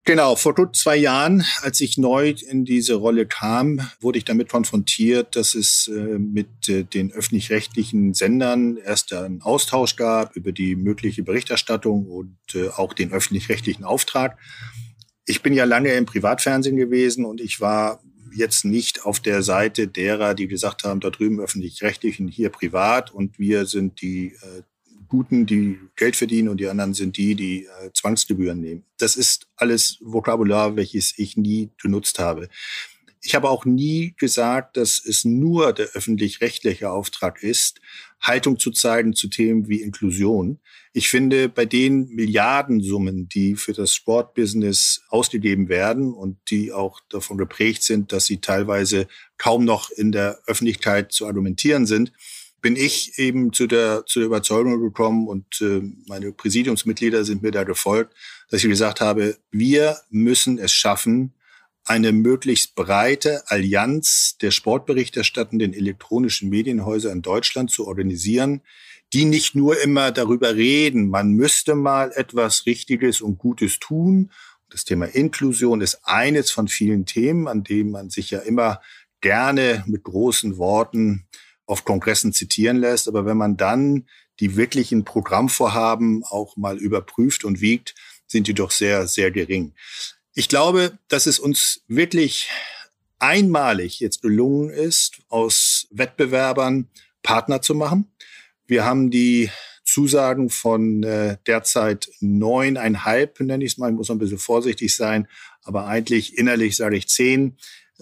Genau, 0.06 0.36
vor 0.36 0.56
gut 0.56 0.76
zwei 0.76 0.96
Jahren, 0.96 1.46
als 1.62 1.82
ich 1.82 1.98
neu 1.98 2.34
in 2.50 2.66
diese 2.66 2.96
Rolle 2.96 3.28
kam, 3.28 3.88
wurde 4.00 4.18
ich 4.18 4.26
damit 4.26 4.50
konfrontiert, 4.50 5.36
dass 5.36 5.54
es 5.54 5.88
äh, 5.88 6.18
mit 6.18 6.68
äh, 6.68 6.84
den 6.84 7.12
öffentlich-rechtlichen 7.12 8.14
Sendern 8.14 8.78
erst 8.78 9.14
einen 9.14 9.42
Austausch 9.42 9.98
gab 9.98 10.36
über 10.36 10.52
die 10.52 10.76
mögliche 10.76 11.22
Berichterstattung 11.22 12.08
und 12.08 12.38
äh, 12.56 12.70
auch 12.70 12.94
den 12.94 13.12
öffentlich-rechtlichen 13.12 13.84
Auftrag. 13.84 14.40
Ich 15.26 15.44
bin 15.44 15.54
ja 15.54 15.66
lange 15.66 15.94
im 15.94 16.08
Privatfernsehen 16.08 16.78
gewesen 16.78 17.24
und 17.24 17.40
ich 17.40 17.62
war 17.62 18.02
jetzt 18.34 18.66
nicht 18.66 19.06
auf 19.06 19.20
der 19.20 19.44
Seite 19.44 19.88
derer, 19.88 20.34
die 20.34 20.48
gesagt 20.48 20.86
haben, 20.86 21.02
da 21.02 21.12
drüben 21.12 21.40
öffentlich-rechtlichen, 21.40 22.28
hier 22.28 22.50
privat 22.50 23.12
und 23.12 23.38
wir 23.38 23.66
sind 23.66 24.02
die 24.02 24.36
Guten, 25.10 25.46
die 25.46 25.80
Geld 25.96 26.16
verdienen 26.16 26.50
und 26.50 26.60
die 26.60 26.68
anderen 26.68 26.94
sind 26.94 27.18
die, 27.18 27.36
die 27.36 27.66
äh, 27.66 27.92
Zwangsgebühren 27.94 28.62
nehmen. 28.62 28.86
Das 28.98 29.16
ist 29.16 29.48
alles 29.56 29.98
Vokabular, 30.02 30.76
welches 30.76 31.18
ich 31.18 31.36
nie 31.36 31.72
genutzt 31.82 32.20
habe. 32.20 32.48
Ich 33.22 33.36
habe 33.36 33.50
auch 33.50 33.66
nie 33.66 34.14
gesagt, 34.18 34.78
dass 34.78 35.04
es 35.04 35.26
nur 35.26 35.74
der 35.74 35.88
öffentlich-rechtliche 35.88 36.90
Auftrag 36.90 37.44
ist, 37.44 37.82
Haltung 38.22 38.60
zu 38.60 38.72
zeigen 38.72 39.14
zu 39.14 39.28
Themen 39.28 39.68
wie 39.68 39.82
Inklusion. 39.82 40.60
Ich 40.94 41.10
finde, 41.10 41.50
bei 41.50 41.66
den 41.66 42.08
Milliardensummen, 42.10 43.28
die 43.28 43.56
für 43.56 43.74
das 43.74 43.94
Sportbusiness 43.94 45.02
ausgegeben 45.10 45.68
werden 45.68 46.14
und 46.14 46.38
die 46.50 46.72
auch 46.72 47.02
davon 47.10 47.38
geprägt 47.38 47.84
sind, 47.84 48.14
dass 48.14 48.26
sie 48.26 48.40
teilweise 48.40 49.08
kaum 49.38 49.66
noch 49.66 49.90
in 49.90 50.12
der 50.12 50.40
Öffentlichkeit 50.48 51.12
zu 51.12 51.28
argumentieren 51.28 51.86
sind, 51.86 52.14
bin 52.62 52.76
ich 52.76 53.18
eben 53.18 53.54
zu 53.54 53.68
der, 53.68 54.06
zu 54.06 54.20
der 54.20 54.28
Überzeugung 54.28 54.82
gekommen 54.82 55.28
und 55.28 55.62
äh, 55.62 55.82
meine 56.08 56.32
Präsidiumsmitglieder 56.32 57.24
sind 57.24 57.42
mir 57.42 57.52
da 57.52 57.64
gefolgt, 57.64 58.14
dass 58.50 58.64
ich 58.64 58.70
gesagt 58.70 59.02
habe, 59.02 59.38
wir 59.52 59.98
müssen 60.10 60.58
es 60.58 60.72
schaffen, 60.72 61.34
eine 61.86 62.12
möglichst 62.12 62.76
breite 62.76 63.44
Allianz 63.48 64.38
der 64.42 64.52
sportberichterstattenden 64.52 65.74
elektronischen 65.74 66.50
Medienhäuser 66.50 67.12
in 67.12 67.22
Deutschland 67.22 67.72
zu 67.72 67.88
organisieren, 67.88 68.62
die 69.14 69.26
nicht 69.26 69.56
nur 69.56 69.82
immer 69.82 70.12
darüber 70.12 70.56
reden, 70.56 71.10
man 71.10 71.32
müsste 71.32 71.74
mal 71.74 72.12
etwas 72.14 72.66
Richtiges 72.68 73.22
und 73.22 73.40
Gutes 73.40 73.80
tun. 73.80 74.32
Das 74.70 74.86
Thema 74.86 75.06
Inklusion 75.06 75.82
ist 75.82 76.02
eines 76.04 76.52
von 76.52 76.68
vielen 76.68 77.06
Themen, 77.08 77.48
an 77.48 77.64
dem 77.64 77.90
man 77.90 78.12
sich 78.12 78.30
ja 78.30 78.40
immer 78.40 78.82
gerne 79.20 79.84
mit 79.88 80.04
großen 80.04 80.58
Worten 80.58 81.26
auf 81.70 81.86
Kongressen 81.86 82.34
zitieren 82.34 82.78
lässt. 82.78 83.08
Aber 83.08 83.26
wenn 83.26 83.38
man 83.38 83.56
dann 83.56 84.08
die 84.40 84.56
wirklichen 84.56 85.06
Programmvorhaben 85.06 86.24
auch 86.24 86.58
mal 86.58 86.78
überprüft 86.78 87.46
und 87.46 87.62
wiegt, 87.62 87.94
sind 88.28 88.48
die 88.48 88.54
doch 88.56 88.72
sehr, 88.72 89.08
sehr 89.08 89.30
gering. 89.30 89.74
Ich 90.34 90.50
glaube, 90.50 90.98
dass 91.10 91.28
es 91.28 91.38
uns 91.38 91.82
wirklich 91.88 92.50
einmalig 93.20 94.00
jetzt 94.00 94.22
gelungen 94.22 94.70
ist, 94.70 95.22
aus 95.28 95.88
Wettbewerbern 95.92 96.88
Partner 97.22 97.62
zu 97.62 97.76
machen. 97.76 98.12
Wir 98.66 98.86
haben 98.86 99.12
die 99.12 99.52
Zusagen 99.84 100.50
von 100.50 101.04
äh, 101.04 101.38
derzeit 101.46 102.10
neuneinhalb, 102.20 103.40
nenne 103.42 103.64
ich 103.64 103.74
es 103.74 103.78
mal, 103.78 103.90
ich 103.90 103.96
muss 103.96 104.10
ein 104.10 104.20
bisschen 104.20 104.38
vorsichtig 104.38 104.96
sein, 104.96 105.28
aber 105.64 105.86
eigentlich 105.86 106.38
innerlich 106.38 106.78
sage 106.78 106.96
ich 106.96 107.08
zehn 107.10 107.58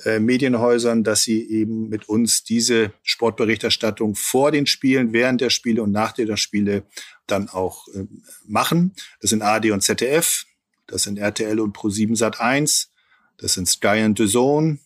äh, 0.05 0.19
Medienhäusern, 0.19 1.03
dass 1.03 1.23
sie 1.23 1.49
eben 1.49 1.89
mit 1.89 2.07
uns 2.07 2.43
diese 2.43 2.93
Sportberichterstattung 3.03 4.15
vor 4.15 4.51
den 4.51 4.67
Spielen, 4.67 5.13
während 5.13 5.41
der 5.41 5.49
Spiele 5.49 5.81
und 5.81 5.91
nach 5.91 6.11
der 6.11 6.37
Spiele 6.37 6.83
dann 7.25 7.49
auch 7.49 7.87
äh, 7.89 8.05
machen. 8.45 8.93
Das 9.21 9.31
sind 9.31 9.41
ARD 9.41 9.71
und 9.71 9.81
ZDF, 9.81 10.45
das 10.85 11.03
sind 11.03 11.17
RTL 11.17 11.59
und 11.59 11.75
Pro7 11.75 12.15
Sat 12.15 12.39
1, 12.39 12.91
das 13.37 13.53
sind 13.53 13.67
Sky 13.67 13.99
and 14.01 14.17
The 14.17 14.27
Zone, 14.27 14.79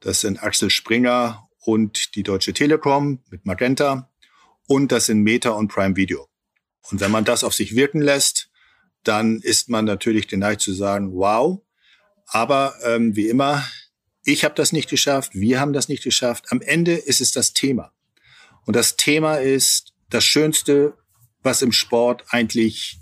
das 0.00 0.20
sind 0.20 0.42
Axel 0.42 0.70
Springer 0.70 1.48
und 1.60 2.16
die 2.16 2.22
Deutsche 2.22 2.52
Telekom 2.52 3.20
mit 3.30 3.46
Magenta 3.46 4.10
und 4.66 4.92
das 4.92 5.06
sind 5.06 5.22
Meta 5.22 5.50
und 5.50 5.68
Prime 5.68 5.96
Video. 5.96 6.28
Und 6.90 7.00
wenn 7.00 7.10
man 7.10 7.24
das 7.24 7.44
auf 7.44 7.54
sich 7.54 7.76
wirken 7.76 8.00
lässt, 8.00 8.50
dann 9.04 9.38
ist 9.40 9.68
man 9.68 9.84
natürlich 9.84 10.28
geneigt 10.28 10.60
zu 10.60 10.72
sagen, 10.72 11.12
wow. 11.14 11.60
Aber 12.26 12.74
ähm, 12.84 13.14
wie 13.14 13.28
immer, 13.28 13.64
ich 14.24 14.44
habe 14.44 14.54
das 14.54 14.72
nicht 14.72 14.88
geschafft, 14.88 15.34
wir 15.34 15.60
haben 15.60 15.72
das 15.72 15.88
nicht 15.88 16.04
geschafft. 16.04 16.46
Am 16.50 16.60
Ende 16.60 16.94
ist 16.94 17.20
es 17.20 17.32
das 17.32 17.52
Thema. 17.52 17.92
Und 18.64 18.76
das 18.76 18.96
Thema 18.96 19.36
ist 19.36 19.92
das 20.10 20.24
Schönste, 20.24 20.94
was 21.42 21.62
im 21.62 21.72
Sport 21.72 22.24
eigentlich 22.28 22.98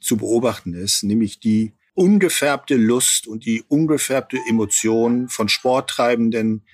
zu 0.00 0.16
beobachten 0.18 0.74
ist, 0.74 1.02
nämlich 1.02 1.40
die 1.40 1.72
ungefärbte 1.94 2.76
Lust 2.76 3.26
und 3.26 3.44
die 3.44 3.62
ungefärbte 3.66 4.38
Emotion 4.48 5.28
von 5.28 5.48
Sporttreibenden, 5.48 6.64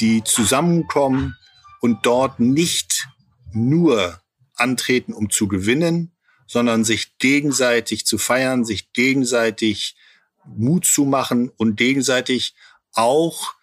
die 0.00 0.24
zusammenkommen 0.24 1.36
und 1.80 2.04
dort 2.06 2.40
nicht 2.40 3.06
nur 3.52 4.20
antreten, 4.54 5.12
um 5.12 5.30
zu 5.30 5.46
gewinnen, 5.46 6.12
sondern 6.46 6.84
sich 6.84 7.18
gegenseitig 7.18 8.06
zu 8.06 8.18
feiern, 8.18 8.64
sich 8.64 8.92
gegenseitig 8.92 9.96
Mut 10.44 10.84
zu 10.84 11.04
machen 11.04 11.50
und 11.56 11.76
gegenseitig 11.76 12.54
auch 12.92 13.54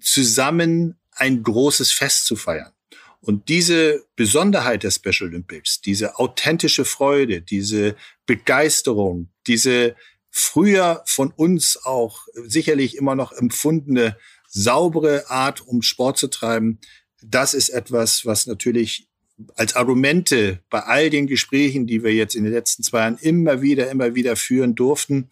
zusammen 0.00 0.98
ein 1.12 1.42
großes 1.42 1.92
Fest 1.92 2.26
zu 2.26 2.36
feiern. 2.36 2.72
Und 3.20 3.48
diese 3.48 4.06
Besonderheit 4.16 4.82
der 4.82 4.90
Special 4.90 5.28
Olympics, 5.28 5.82
diese 5.82 6.18
authentische 6.18 6.86
Freude, 6.86 7.42
diese 7.42 7.94
Begeisterung, 8.24 9.28
diese 9.46 9.94
früher 10.30 11.02
von 11.06 11.30
uns 11.30 11.78
auch 11.84 12.26
sicherlich 12.46 12.96
immer 12.96 13.14
noch 13.14 13.32
empfundene 13.32 14.16
saubere 14.48 15.28
Art, 15.28 15.60
um 15.66 15.82
Sport 15.82 16.18
zu 16.18 16.28
treiben, 16.28 16.78
das 17.22 17.52
ist 17.52 17.68
etwas, 17.68 18.24
was 18.24 18.46
natürlich 18.46 19.08
als 19.54 19.76
Argumente 19.76 20.60
bei 20.70 20.80
all 20.80 21.10
den 21.10 21.26
Gesprächen, 21.26 21.86
die 21.86 22.02
wir 22.02 22.14
jetzt 22.14 22.34
in 22.34 22.44
den 22.44 22.52
letzten 22.52 22.82
zwei 22.82 23.00
Jahren 23.00 23.18
immer 23.18 23.62
wieder, 23.62 23.90
immer 23.90 24.14
wieder 24.14 24.36
führen 24.36 24.74
durften, 24.74 25.30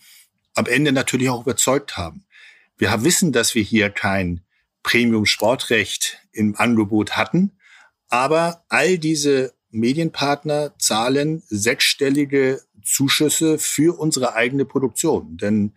am 0.54 0.66
Ende 0.66 0.92
natürlich 0.92 1.28
auch 1.30 1.42
überzeugt 1.42 1.96
haben. 1.96 2.24
Wir 2.78 3.02
wissen, 3.02 3.32
dass 3.32 3.56
wir 3.56 3.62
hier 3.62 3.90
kein 3.90 4.40
Premium-Sportrecht 4.84 6.18
im 6.30 6.54
Angebot 6.56 7.16
hatten, 7.16 7.58
aber 8.08 8.64
all 8.68 8.98
diese 8.98 9.52
Medienpartner 9.70 10.78
zahlen 10.78 11.42
sechsstellige 11.48 12.62
Zuschüsse 12.84 13.58
für 13.58 13.98
unsere 13.98 14.34
eigene 14.34 14.64
Produktion. 14.64 15.36
Denn 15.36 15.74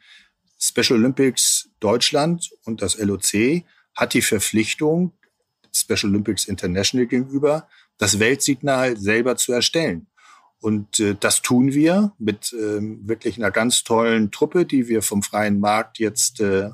Special 0.60 1.00
Olympics 1.00 1.70
Deutschland 1.80 2.52
und 2.66 2.84
das 2.84 3.00
LOC 3.00 3.64
hat 3.96 4.14
die 4.14 4.22
Verpflichtung, 4.22 5.14
Special 5.74 6.12
Olympics 6.12 6.46
International 6.46 7.08
gegenüber, 7.08 7.68
das 7.98 8.20
Weltsignal 8.20 8.96
selber 8.96 9.36
zu 9.38 9.54
erstellen. 9.54 10.06
Und 10.62 11.00
äh, 11.00 11.16
das 11.20 11.42
tun 11.42 11.74
wir 11.74 12.14
mit 12.20 12.54
ähm, 12.54 13.02
wirklich 13.08 13.38
einer 13.38 13.52
ganz 13.52 13.84
tollen 13.84 14.32
Truppe, 14.32 14.66
die 14.66 14.88
wir 14.88 15.02
vom 15.02 15.24
freien 15.24 15.60
Markt 15.60 15.98
jetzt 15.98 16.40
äh, 16.40 16.70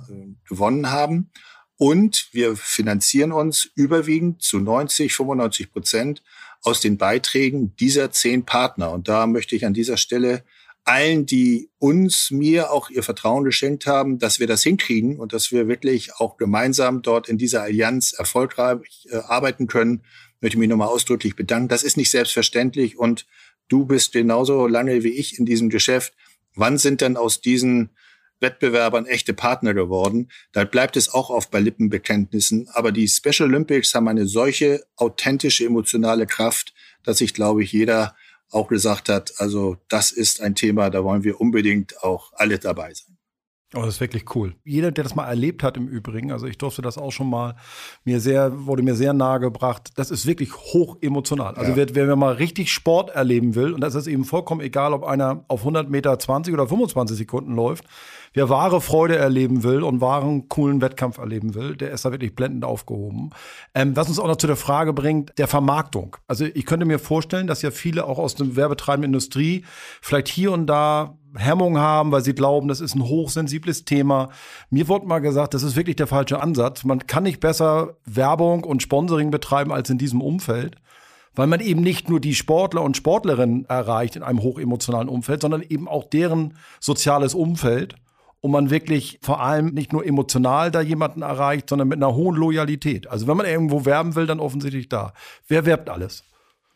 gewonnen 0.47 0.91
haben. 0.91 1.31
Und 1.77 2.27
wir 2.33 2.55
finanzieren 2.55 3.31
uns 3.31 3.69
überwiegend 3.75 4.41
zu 4.41 4.59
90, 4.59 5.13
95 5.13 5.71
Prozent 5.71 6.23
aus 6.63 6.81
den 6.81 6.97
Beiträgen 6.97 7.75
dieser 7.77 8.11
zehn 8.11 8.45
Partner. 8.45 8.91
Und 8.91 9.07
da 9.07 9.25
möchte 9.25 9.55
ich 9.55 9.65
an 9.65 9.73
dieser 9.73 9.95
Stelle 9.95 10.43
allen, 10.83 11.25
die 11.25 11.69
uns, 11.79 12.31
mir 12.31 12.71
auch 12.71 12.89
ihr 12.89 13.03
Vertrauen 13.03 13.43
geschenkt 13.43 13.85
haben, 13.85 14.19
dass 14.19 14.39
wir 14.39 14.47
das 14.47 14.63
hinkriegen 14.63 15.19
und 15.19 15.33
dass 15.33 15.51
wir 15.51 15.67
wirklich 15.67 16.15
auch 16.15 16.37
gemeinsam 16.37 17.01
dort 17.01 17.29
in 17.29 17.37
dieser 17.37 17.61
Allianz 17.61 18.13
erfolgreich 18.13 19.07
äh, 19.11 19.17
arbeiten 19.17 19.67
können, 19.67 20.01
möchte 20.39 20.55
ich 20.55 20.59
mich 20.59 20.69
nochmal 20.69 20.87
ausdrücklich 20.87 21.35
bedanken. 21.35 21.67
Das 21.67 21.83
ist 21.83 21.97
nicht 21.97 22.09
selbstverständlich 22.09 22.97
und 22.97 23.25
du 23.67 23.85
bist 23.85 24.13
genauso 24.13 24.67
lange 24.67 25.03
wie 25.03 25.17
ich 25.17 25.37
in 25.37 25.45
diesem 25.45 25.69
Geschäft. 25.69 26.13
Wann 26.55 26.77
sind 26.77 27.01
denn 27.01 27.17
aus 27.17 27.41
diesen 27.41 27.89
Wettbewerbern 28.39 29.05
echte 29.05 29.33
Partner 29.33 29.73
geworden. 29.73 30.29
Da 30.51 30.63
bleibt 30.63 30.95
es 30.95 31.13
auch 31.13 31.29
oft 31.29 31.51
bei 31.51 31.59
Lippenbekenntnissen. 31.59 32.67
Aber 32.73 32.91
die 32.91 33.07
Special 33.07 33.49
Olympics 33.49 33.95
haben 33.95 34.07
eine 34.07 34.27
solche 34.27 34.83
authentische 34.95 35.65
emotionale 35.65 36.27
Kraft, 36.27 36.73
dass 37.03 37.17
sich, 37.17 37.33
glaube 37.33 37.63
ich, 37.63 37.71
jeder 37.71 38.15
auch 38.49 38.67
gesagt 38.67 39.09
hat, 39.09 39.33
also 39.37 39.77
das 39.89 40.11
ist 40.11 40.41
ein 40.41 40.55
Thema, 40.55 40.89
da 40.89 41.03
wollen 41.03 41.23
wir 41.23 41.41
unbedingt 41.41 42.01
auch 42.01 42.31
alle 42.33 42.59
dabei 42.59 42.93
sein. 42.93 43.16
Oh, 43.75 43.81
das 43.81 43.95
ist 43.95 43.99
wirklich 43.99 44.33
cool. 44.33 44.55
Jeder, 44.63 44.91
der 44.91 45.03
das 45.03 45.13
mal 45.13 45.27
erlebt 45.27 45.61
hat 45.61 45.75
im 45.75 45.89
Übrigen, 45.89 46.31
also 46.31 46.47
ich 46.47 46.57
durfte 46.57 46.81
das 46.81 46.97
auch 46.97 47.11
schon 47.11 47.29
mal, 47.29 47.55
mir 48.05 48.21
sehr, 48.21 48.65
wurde 48.65 48.81
mir 48.81 48.95
sehr 48.95 49.11
nahe 49.11 49.41
gebracht, 49.41 49.89
das 49.97 50.09
ist 50.09 50.25
wirklich 50.25 50.55
hoch 50.55 50.95
emotional. 51.01 51.55
Also 51.55 51.71
ja. 51.71 51.75
wer, 51.75 52.07
wer 52.07 52.15
mal 52.15 52.35
richtig 52.35 52.71
Sport 52.71 53.09
erleben 53.09 53.55
will, 53.55 53.73
und 53.73 53.81
das 53.81 53.93
ist 53.93 54.07
eben 54.07 54.23
vollkommen 54.23 54.61
egal, 54.61 54.93
ob 54.93 55.03
einer 55.03 55.43
auf 55.49 55.61
100 55.61 55.89
Meter 55.89 56.17
20 56.17 56.53
oder 56.53 56.65
25 56.65 57.17
Sekunden 57.17 57.55
läuft, 57.55 57.83
wer 58.33 58.47
wahre 58.47 58.79
Freude 58.79 59.17
erleben 59.17 59.63
will 59.63 59.83
und 59.83 59.99
wahren 59.99 60.47
coolen 60.47 60.79
Wettkampf 60.79 61.17
erleben 61.17 61.53
will, 61.53 61.75
der 61.75 61.91
ist 61.91 62.05
da 62.05 62.11
wirklich 62.11 62.35
blendend 62.35 62.63
aufgehoben. 62.63 63.31
Ähm, 63.75 63.97
was 63.97 64.07
uns 64.07 64.17
auch 64.17 64.27
noch 64.27 64.37
zu 64.37 64.47
der 64.47 64.55
Frage 64.55 64.93
bringt, 64.93 65.37
der 65.37 65.49
Vermarktung. 65.49 66.15
Also 66.25 66.45
ich 66.45 66.65
könnte 66.65 66.85
mir 66.85 66.99
vorstellen, 66.99 67.47
dass 67.47 67.61
ja 67.61 67.71
viele 67.71 68.05
auch 68.05 68.17
aus 68.17 68.35
der 68.35 68.55
werbetreibenden 68.55 69.09
Industrie 69.09 69.65
vielleicht 70.01 70.29
hier 70.29 70.53
und 70.53 70.67
da 70.67 71.17
Hemmung 71.35 71.77
haben, 71.77 72.11
weil 72.11 72.23
sie 72.23 72.33
glauben, 72.33 72.67
das 72.67 72.81
ist 72.81 72.95
ein 72.95 73.03
hochsensibles 73.03 73.85
Thema. 73.85 74.29
Mir 74.69 74.87
wurde 74.87 75.07
mal 75.07 75.19
gesagt, 75.19 75.53
das 75.53 75.63
ist 75.63 75.75
wirklich 75.75 75.95
der 75.95 76.07
falsche 76.07 76.41
Ansatz. 76.41 76.83
Man 76.83 77.05
kann 77.05 77.23
nicht 77.23 77.39
besser 77.39 77.95
Werbung 78.05 78.63
und 78.63 78.81
Sponsoring 78.81 79.31
betreiben 79.31 79.71
als 79.71 79.89
in 79.89 79.97
diesem 79.97 80.21
Umfeld, 80.21 80.75
weil 81.35 81.47
man 81.47 81.59
eben 81.59 81.81
nicht 81.81 82.09
nur 82.09 82.19
die 82.19 82.35
Sportler 82.35 82.81
und 82.81 82.97
Sportlerinnen 82.97 83.65
erreicht 83.65 84.15
in 84.15 84.23
einem 84.23 84.41
hochemotionalen 84.41 85.09
Umfeld, 85.09 85.41
sondern 85.41 85.61
eben 85.61 85.87
auch 85.87 86.05
deren 86.05 86.55
soziales 86.79 87.33
Umfeld 87.33 87.95
und 88.41 88.51
man 88.51 88.69
wirklich 88.69 89.19
vor 89.21 89.41
allem 89.41 89.73
nicht 89.73 89.93
nur 89.93 90.05
emotional 90.05 90.71
da 90.71 90.81
jemanden 90.81 91.21
erreicht, 91.21 91.69
sondern 91.69 91.87
mit 91.87 91.97
einer 91.97 92.15
hohen 92.15 92.35
Loyalität. 92.35 93.07
Also 93.07 93.27
wenn 93.27 93.37
man 93.37 93.45
irgendwo 93.45 93.85
werben 93.85 94.15
will, 94.15 94.27
dann 94.27 94.39
offensichtlich 94.39 94.89
da. 94.89 95.13
Wer 95.47 95.65
werbt 95.65 95.89
alles? 95.89 96.23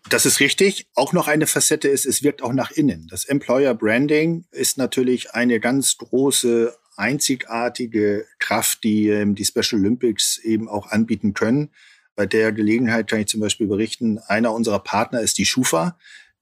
Das 0.09 0.25
ist 0.25 0.39
richtig. 0.39 0.87
Auch 0.95 1.13
noch 1.13 1.27
eine 1.27 1.47
Facette 1.47 1.87
ist, 1.87 2.05
es 2.05 2.23
wirkt 2.23 2.41
auch 2.41 2.53
nach 2.53 2.71
innen. 2.71 3.07
Das 3.09 3.25
Employer 3.25 3.73
Branding 3.73 4.45
ist 4.51 4.77
natürlich 4.77 5.33
eine 5.33 5.59
ganz 5.59 5.97
große, 5.97 6.75
einzigartige 6.97 8.25
Kraft, 8.39 8.83
die 8.83 9.09
ähm, 9.09 9.35
die 9.35 9.45
Special 9.45 9.79
Olympics 9.79 10.37
eben 10.39 10.67
auch 10.67 10.87
anbieten 10.91 11.33
können. 11.33 11.69
Bei 12.15 12.25
der 12.25 12.51
Gelegenheit 12.51 13.09
kann 13.09 13.21
ich 13.21 13.27
zum 13.27 13.39
Beispiel 13.39 13.67
berichten, 13.67 14.19
einer 14.19 14.53
unserer 14.53 14.79
Partner 14.79 15.21
ist 15.21 15.37
die 15.37 15.45
Schufa, 15.45 15.97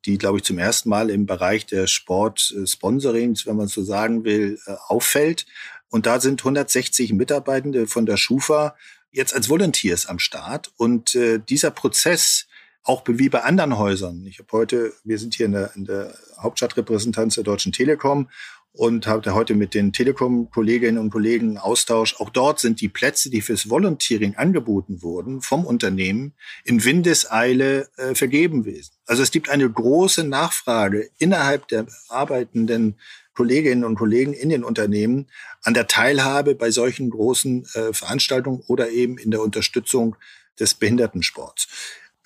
die, 0.06 0.18
glaube 0.18 0.38
ich, 0.38 0.44
zum 0.44 0.58
ersten 0.58 0.90
Mal 0.90 1.10
im 1.10 1.26
Bereich 1.26 1.66
der 1.66 1.88
Sport-Sponsorings, 1.88 3.46
wenn 3.46 3.56
man 3.56 3.68
so 3.68 3.84
sagen 3.84 4.24
will, 4.24 4.60
äh, 4.66 4.74
auffällt. 4.88 5.46
Und 5.90 6.06
da 6.06 6.20
sind 6.20 6.42
160 6.42 7.14
Mitarbeitende 7.14 7.88
von 7.88 8.06
der 8.06 8.18
Schufa 8.18 8.76
jetzt 9.12 9.34
als 9.34 9.50
Volunteers 9.50 10.06
am 10.06 10.20
Start. 10.20 10.72
Und 10.78 11.16
äh, 11.16 11.40
dieser 11.40 11.72
Prozess, 11.72 12.48
auch 12.84 13.04
wie 13.08 13.30
bei 13.30 13.44
anderen 13.44 13.78
Häusern. 13.78 14.26
Ich 14.26 14.40
habe 14.40 14.52
heute, 14.52 14.94
wir 15.04 15.20
sind 15.20 15.36
hier 15.36 15.46
in 15.46 15.52
der, 15.52 15.76
in 15.76 15.86
der 15.86 16.14
Hauptstadtrepräsentanz 16.40 17.36
der 17.36 17.44
Deutschen 17.44 17.72
Telekom 17.72 18.30
und 18.72 19.08
habe 19.08 19.34
heute 19.34 19.56
mit 19.56 19.74
den 19.74 19.92
Telekom-Kolleginnen 19.94 21.00
und 21.00 21.10
Kollegen 21.10 21.58
Austausch. 21.58 22.16
Auch 22.20 22.30
dort 22.30 22.60
sind 22.60 22.82
die 22.82 22.88
Plätze, 22.88 23.30
die 23.30 23.42
fürs 23.42 23.70
Volunteering 23.70 24.36
angeboten 24.36 25.02
wurden, 25.02 25.42
vom 25.42 25.66
Unternehmen 25.66 26.34
in 26.64 26.84
Windeseile 26.84 27.90
äh, 27.98 28.16
vergeben 28.16 28.64
gewesen. 28.64 28.94
Also 29.06 29.24
es 29.24 29.32
gibt 29.32 29.50
eine 29.50 29.70
große 29.70 30.24
Nachfrage 30.24 31.10
innerhalb 31.18 31.68
der 31.68 31.88
arbeitenden 32.08 32.96
Kolleginnen 33.34 33.84
und 33.84 33.96
Kollegen 33.96 34.34
in 34.34 34.50
den 34.50 34.64
Unternehmen 34.64 35.28
an 35.64 35.74
der 35.74 35.88
Teilhabe 35.88 36.56
bei 36.56 36.72
solchen 36.72 37.10
großen 37.10 37.66
äh, 37.74 37.94
Veranstaltungen 37.94 38.62
oder 38.68 38.90
eben 38.90 39.18
in 39.18 39.32
der 39.32 39.42
Unterstützung 39.42 40.16
des 40.60 40.74
Behindertensports 40.74 41.68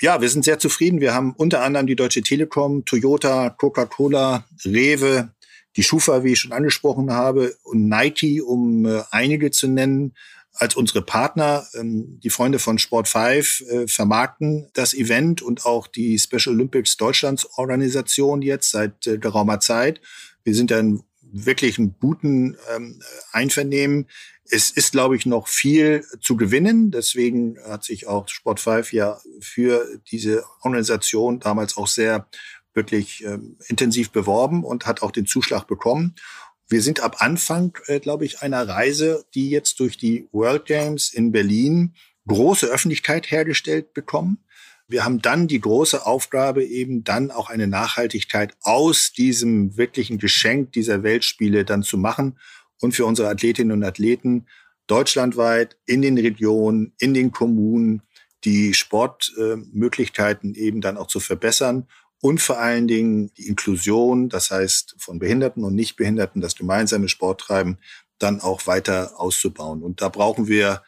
ja, 0.02 0.22
wir 0.22 0.30
sind 0.30 0.46
sehr 0.46 0.60
zufrieden. 0.60 1.02
Wir 1.02 1.14
haben 1.14 1.34
unter 1.38 1.62
anderem 1.62 1.88
die 1.88 1.96
Deutsche 1.96 2.22
Telekom, 2.22 2.86
Toyota, 2.86 3.50
Coca-Cola, 3.50 4.46
Rewe, 4.66 5.34
die 5.76 5.84
Schufa, 5.84 6.24
wie 6.24 6.34
ich 6.34 6.40
schon 6.40 6.52
angesprochen 6.52 7.12
habe, 7.12 7.56
und 7.64 7.88
Nike, 7.88 8.42
um 8.42 8.86
äh, 8.86 9.02
einige 9.12 9.52
zu 9.52 9.68
nennen, 9.68 10.14
als 10.56 10.76
unsere 10.76 11.02
Partner. 11.02 11.66
Ähm, 11.74 12.20
die 12.24 12.30
Freunde 12.30 12.60
von 12.60 12.78
Sport 12.78 13.08
5 13.08 13.62
äh, 13.62 13.88
vermarkten 13.88 14.70
das 14.74 14.94
Event 14.94 15.42
und 15.42 15.66
auch 15.66 15.88
die 15.88 16.18
Special 16.20 16.56
Olympics 16.56 16.98
Deutschlands 16.98 17.48
Organisation 17.58 18.42
jetzt 18.42 18.72
seit 18.72 19.08
äh, 19.08 19.18
geraumer 19.18 19.60
Zeit. 19.60 20.02
Wir 20.44 20.54
sind 20.54 20.72
dann 20.72 21.04
wirklich 21.34 21.80
einen 21.80 21.96
guten 22.00 22.56
ähm, 22.74 23.02
Einvernehmen. 23.32 24.08
Es 24.50 24.72
ist, 24.72 24.92
glaube 24.92 25.16
ich, 25.16 25.26
noch 25.26 25.48
viel 25.48 26.06
zu 26.22 26.38
gewinnen. 26.38 26.92
Deswegen 26.92 27.58
hat 27.68 27.84
sich 27.84 28.08
auch 28.08 28.28
Sport 28.30 28.60
5 28.60 28.94
ja 28.94 29.20
für 29.40 30.00
diese 30.12 30.44
Organisation 30.62 31.40
damals 31.40 31.76
auch 31.76 31.88
sehr 31.88 32.28
wirklich 32.74 33.24
ähm, 33.24 33.58
intensiv 33.68 34.12
beworben 34.12 34.64
und 34.64 34.86
hat 34.86 35.02
auch 35.02 35.12
den 35.12 35.26
Zuschlag 35.26 35.68
bekommen. 35.68 36.16
Wir 36.68 36.82
sind 36.82 37.02
ab 37.02 37.18
Anfang, 37.20 37.78
äh, 37.88 38.00
glaube 38.00 38.26
ich, 38.26 38.42
einer 38.42 38.68
Reise, 38.68 39.26
die 39.34 39.50
jetzt 39.50 39.80
durch 39.80 39.98
die 39.98 40.28
World 40.32 40.66
Games 40.66 41.14
in 41.14 41.32
Berlin 41.32 41.96
große 42.28 42.68
Öffentlichkeit 42.68 43.32
hergestellt 43.32 43.94
bekommen. 43.94 44.40
Wir 44.88 45.06
haben 45.06 45.22
dann 45.22 45.48
die 45.48 45.62
große 45.62 46.06
Aufgabe, 46.06 46.66
eben 46.66 47.04
dann 47.04 47.32
auch 47.32 47.50
eine 47.50 47.68
Nachhaltigkeit 47.68 48.56
aus 48.62 49.14
diesem 49.14 49.78
wirklichen 49.78 50.18
Geschenk 50.18 50.74
dieser 50.74 51.04
Weltspiele 51.04 51.66
dann 51.66 51.84
zu 51.84 51.98
machen 51.98 52.38
und 52.82 52.94
für 52.94 53.06
unsere 53.06 53.30
Athletinnen 53.30 53.72
und 53.72 53.84
Athleten 53.84 54.46
deutschlandweit 54.88 55.78
in 55.86 56.02
den 56.02 56.18
Regionen, 56.18 56.94
in 57.00 57.14
den 57.14 57.32
Kommunen 57.32 58.02
die 58.44 58.74
Sportmöglichkeiten 58.74 60.54
eben 60.56 60.82
dann 60.82 60.98
auch 60.98 61.08
zu 61.08 61.22
verbessern 61.22 61.88
und 62.20 62.42
vor 62.42 62.60
allen 62.60 62.88
Dingen 62.88 63.34
die 63.36 63.48
Inklusion, 63.48 64.30
das 64.30 64.52
heißt 64.52 64.96
von 64.98 65.20
Behinderten 65.20 65.64
und 65.64 65.76
Nichtbehinderten, 65.76 66.42
das 66.42 66.56
gemeinsame 66.56 67.10
Sporttreiben 67.10 67.78
dann 68.18 68.40
auch 68.40 68.68
weiter 68.68 69.20
auszubauen. 69.20 69.82
Und 69.82 70.02
da 70.02 70.10
brauchen 70.10 70.48
wir 70.48 70.84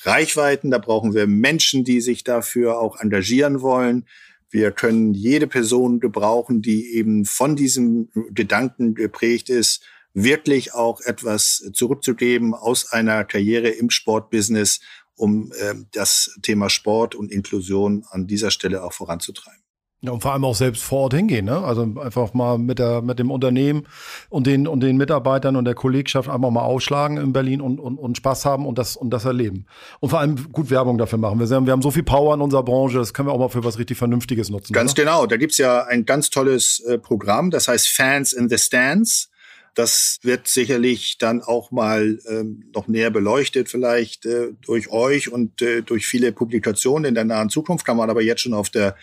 Reichweiten, 0.00 0.70
da 0.70 0.78
brauchen 0.78 1.14
wir 1.14 1.26
Menschen, 1.26 1.84
die 1.84 2.00
sich 2.00 2.24
dafür 2.24 2.78
auch 2.78 3.00
engagieren 3.00 3.60
wollen. 3.60 4.06
Wir 4.50 4.70
können 4.70 5.12
jede 5.12 5.46
Person 5.46 6.00
gebrauchen, 6.00 6.62
die 6.62 6.94
eben 6.94 7.24
von 7.24 7.56
diesem 7.56 8.10
Gedanken 8.30 8.94
geprägt 8.94 9.50
ist, 9.50 9.84
wirklich 10.14 10.72
auch 10.72 11.00
etwas 11.00 11.70
zurückzugeben 11.72 12.54
aus 12.54 12.92
einer 12.92 13.24
Karriere 13.24 13.68
im 13.68 13.90
Sportbusiness 13.90 14.80
um 15.14 15.52
äh, 15.52 15.74
das 15.92 16.38
Thema 16.42 16.70
Sport 16.70 17.14
und 17.14 17.32
Inklusion 17.32 18.04
an 18.10 18.26
dieser 18.26 18.50
Stelle 18.50 18.84
auch 18.84 18.92
voranzutreiben. 18.92 19.62
Ja, 20.00 20.12
und 20.12 20.20
vor 20.20 20.32
allem 20.32 20.44
auch 20.44 20.54
selbst 20.54 20.84
vor 20.84 21.00
Ort 21.00 21.14
hingehen, 21.14 21.46
ne? 21.46 21.58
Also 21.58 21.82
einfach 21.82 22.32
mal 22.32 22.56
mit 22.56 22.78
der, 22.78 23.02
mit 23.02 23.18
dem 23.18 23.32
Unternehmen 23.32 23.84
und 24.28 24.46
den, 24.46 24.68
und 24.68 24.80
den 24.80 24.96
Mitarbeitern 24.96 25.56
und 25.56 25.64
der 25.64 25.74
Kollegschaft 25.74 26.28
einfach 26.28 26.50
mal 26.50 26.62
aufschlagen 26.62 27.16
in 27.16 27.32
Berlin 27.32 27.60
und, 27.60 27.80
und, 27.80 27.98
und 27.98 28.16
Spaß 28.16 28.44
haben 28.44 28.64
und 28.64 28.78
das, 28.78 28.94
und 28.94 29.10
das 29.10 29.24
erleben. 29.24 29.66
Und 29.98 30.10
vor 30.10 30.20
allem 30.20 30.52
gut 30.52 30.70
Werbung 30.70 30.98
dafür 30.98 31.18
machen. 31.18 31.40
Wir, 31.40 31.48
haben, 31.48 31.66
wir 31.66 31.72
haben 31.72 31.82
so 31.82 31.90
viel 31.90 32.04
Power 32.04 32.32
in 32.34 32.40
unserer 32.40 32.62
Branche, 32.62 32.98
das 32.98 33.12
können 33.12 33.26
wir 33.26 33.32
auch 33.32 33.40
mal 33.40 33.48
für 33.48 33.64
was 33.64 33.76
richtig 33.80 33.98
Vernünftiges 33.98 34.50
nutzen. 34.50 34.72
Ganz 34.72 34.92
oder? 34.92 35.02
genau. 35.02 35.26
Da 35.26 35.36
gibt's 35.36 35.58
ja 35.58 35.82
ein 35.86 36.04
ganz 36.04 36.30
tolles 36.30 36.78
äh, 36.86 36.98
Programm, 36.98 37.50
das 37.50 37.66
heißt 37.66 37.88
Fans 37.88 38.32
in 38.32 38.48
the 38.48 38.58
Stands. 38.58 39.30
Das 39.74 40.18
wird 40.22 40.46
sicherlich 40.46 41.18
dann 41.18 41.42
auch 41.42 41.72
mal 41.72 42.20
ähm, 42.28 42.70
noch 42.72 42.86
näher 42.86 43.10
beleuchtet, 43.10 43.68
vielleicht 43.68 44.26
äh, 44.26 44.52
durch 44.64 44.90
euch 44.90 45.32
und 45.32 45.60
äh, 45.60 45.82
durch 45.82 46.06
viele 46.06 46.30
Publikationen 46.30 47.04
in 47.04 47.14
der 47.16 47.24
nahen 47.24 47.48
Zukunft. 47.48 47.84
Kann 47.84 47.96
man 47.96 48.10
aber 48.10 48.22
jetzt 48.22 48.42
schon 48.42 48.54
auf 48.54 48.70
der 48.70 48.94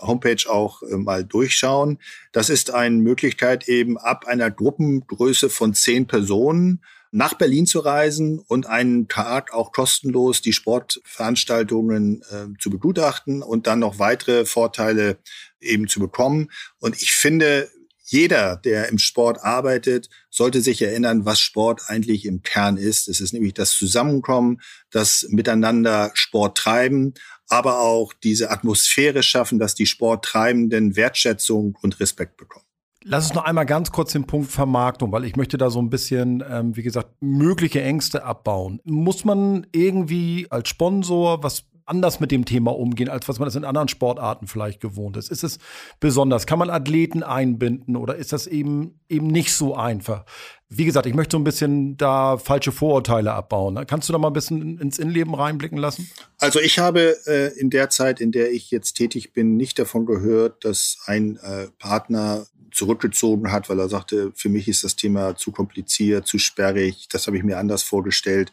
Homepage 0.00 0.48
auch 0.48 0.82
äh, 0.82 0.96
mal 0.96 1.24
durchschauen. 1.24 1.98
Das 2.32 2.50
ist 2.50 2.72
eine 2.72 2.96
Möglichkeit 2.96 3.68
eben 3.68 3.98
ab 3.98 4.26
einer 4.26 4.50
Gruppengröße 4.50 5.50
von 5.50 5.74
zehn 5.74 6.06
Personen 6.06 6.82
nach 7.10 7.34
Berlin 7.34 7.66
zu 7.66 7.80
reisen 7.80 8.38
und 8.38 8.66
einen 8.66 9.08
Tag 9.08 9.52
auch 9.52 9.72
kostenlos 9.72 10.42
die 10.42 10.52
Sportveranstaltungen 10.52 12.22
äh, 12.30 12.58
zu 12.60 12.70
begutachten 12.70 13.42
und 13.42 13.66
dann 13.66 13.78
noch 13.78 13.98
weitere 13.98 14.44
Vorteile 14.44 15.18
eben 15.60 15.88
zu 15.88 16.00
bekommen. 16.00 16.50
Und 16.78 17.00
ich 17.00 17.12
finde, 17.12 17.70
jeder, 18.10 18.56
der 18.56 18.88
im 18.88 18.98
Sport 18.98 19.44
arbeitet, 19.44 20.08
sollte 20.30 20.62
sich 20.62 20.80
erinnern, 20.80 21.26
was 21.26 21.40
Sport 21.40 21.82
eigentlich 21.88 22.24
im 22.24 22.42
Kern 22.42 22.78
ist. 22.78 23.06
Es 23.06 23.20
ist 23.20 23.32
nämlich 23.32 23.52
das 23.52 23.72
Zusammenkommen, 23.72 24.62
das 24.90 25.26
Miteinander 25.28 26.10
Sport 26.14 26.56
treiben, 26.56 27.12
aber 27.48 27.80
auch 27.80 28.12
diese 28.12 28.50
Atmosphäre 28.50 29.22
schaffen, 29.22 29.58
dass 29.58 29.74
die 29.74 29.86
Sporttreibenden 29.86 30.96
Wertschätzung 30.96 31.76
und 31.82 32.00
Respekt 32.00 32.36
bekommen. 32.36 32.64
Lass 33.04 33.26
uns 33.26 33.34
noch 33.34 33.44
einmal 33.44 33.64
ganz 33.64 33.90
kurz 33.92 34.12
den 34.12 34.26
Punkt 34.26 34.50
Vermarktung, 34.50 35.12
weil 35.12 35.24
ich 35.24 35.36
möchte 35.36 35.56
da 35.56 35.70
so 35.70 35.80
ein 35.80 35.88
bisschen, 35.88 36.44
ähm, 36.48 36.76
wie 36.76 36.82
gesagt, 36.82 37.10
mögliche 37.20 37.82
Ängste 37.82 38.24
abbauen. 38.24 38.80
Muss 38.84 39.24
man 39.24 39.66
irgendwie 39.72 40.46
als 40.50 40.68
Sponsor 40.68 41.42
was 41.42 41.64
anders 41.88 42.20
mit 42.20 42.30
dem 42.30 42.44
Thema 42.44 42.76
umgehen, 42.76 43.08
als 43.08 43.28
was 43.28 43.38
man 43.38 43.46
das 43.46 43.56
in 43.56 43.64
anderen 43.64 43.88
Sportarten 43.88 44.46
vielleicht 44.46 44.80
gewohnt 44.80 45.16
ist? 45.16 45.30
Ist 45.30 45.42
es 45.42 45.58
besonders? 46.00 46.46
Kann 46.46 46.58
man 46.58 46.70
Athleten 46.70 47.22
einbinden 47.22 47.96
oder 47.96 48.16
ist 48.16 48.32
das 48.32 48.46
eben 48.46 49.00
eben 49.08 49.28
nicht 49.28 49.52
so 49.52 49.74
einfach? 49.74 50.24
Wie 50.70 50.84
gesagt, 50.84 51.06
ich 51.06 51.14
möchte 51.14 51.34
so 51.34 51.38
ein 51.38 51.44
bisschen 51.44 51.96
da 51.96 52.36
falsche 52.36 52.72
Vorurteile 52.72 53.32
abbauen. 53.32 53.74
Ne? 53.74 53.86
Kannst 53.86 54.08
du 54.08 54.12
da 54.12 54.18
mal 54.18 54.28
ein 54.28 54.34
bisschen 54.34 54.78
ins 54.78 54.98
Innenleben 54.98 55.34
reinblicken 55.34 55.78
lassen? 55.78 56.10
Also 56.38 56.60
ich 56.60 56.78
habe 56.78 57.16
äh, 57.26 57.58
in 57.58 57.70
der 57.70 57.88
Zeit, 57.88 58.20
in 58.20 58.32
der 58.32 58.52
ich 58.52 58.70
jetzt 58.70 58.92
tätig 58.92 59.32
bin, 59.32 59.56
nicht 59.56 59.78
davon 59.78 60.04
gehört, 60.04 60.64
dass 60.66 60.98
ein 61.06 61.38
äh, 61.38 61.68
Partner 61.78 62.46
zurückgezogen 62.70 63.50
hat, 63.50 63.70
weil 63.70 63.80
er 63.80 63.88
sagte, 63.88 64.30
für 64.34 64.50
mich 64.50 64.68
ist 64.68 64.84
das 64.84 64.94
Thema 64.94 65.36
zu 65.36 65.52
kompliziert, 65.52 66.26
zu 66.26 66.38
sperrig, 66.38 67.08
das 67.10 67.26
habe 67.26 67.38
ich 67.38 67.44
mir 67.44 67.58
anders 67.58 67.82
vorgestellt 67.82 68.52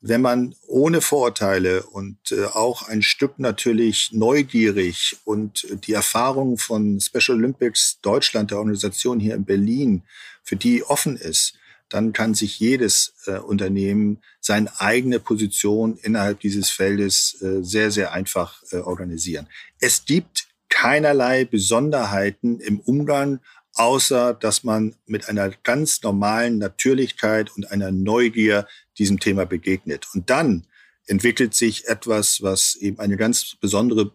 wenn 0.00 0.20
man 0.20 0.54
ohne 0.66 1.00
Vorurteile 1.00 1.82
und 1.82 2.16
äh, 2.30 2.44
auch 2.44 2.88
ein 2.88 3.02
Stück 3.02 3.38
natürlich 3.38 4.10
neugierig 4.12 5.16
und 5.24 5.66
die 5.86 5.92
Erfahrung 5.92 6.56
von 6.56 7.00
Special 7.00 7.36
Olympics 7.36 7.98
Deutschland, 8.00 8.50
der 8.50 8.58
Organisation 8.58 9.18
hier 9.18 9.34
in 9.34 9.44
Berlin, 9.44 10.02
für 10.44 10.56
die 10.56 10.84
offen 10.84 11.16
ist, 11.16 11.54
dann 11.88 12.12
kann 12.12 12.34
sich 12.34 12.60
jedes 12.60 13.14
äh, 13.26 13.38
Unternehmen 13.38 14.22
seine 14.40 14.80
eigene 14.80 15.20
Position 15.20 15.98
innerhalb 16.02 16.40
dieses 16.40 16.70
Feldes 16.70 17.40
äh, 17.42 17.62
sehr, 17.62 17.90
sehr 17.90 18.12
einfach 18.12 18.62
äh, 18.70 18.76
organisieren. 18.76 19.48
Es 19.80 20.04
gibt 20.04 20.48
keinerlei 20.68 21.44
Besonderheiten 21.44 22.60
im 22.60 22.80
Umgang, 22.80 23.40
außer 23.78 24.34
dass 24.34 24.64
man 24.64 24.96
mit 25.06 25.28
einer 25.28 25.50
ganz 25.62 26.02
normalen 26.02 26.58
Natürlichkeit 26.58 27.54
und 27.56 27.70
einer 27.70 27.92
Neugier 27.92 28.66
diesem 28.98 29.20
Thema 29.20 29.46
begegnet. 29.46 30.08
Und 30.14 30.30
dann 30.30 30.66
entwickelt 31.06 31.54
sich 31.54 31.86
etwas, 31.88 32.42
was 32.42 32.74
eben 32.76 32.98
eine 32.98 33.16
ganz 33.16 33.56
besondere 33.60 34.12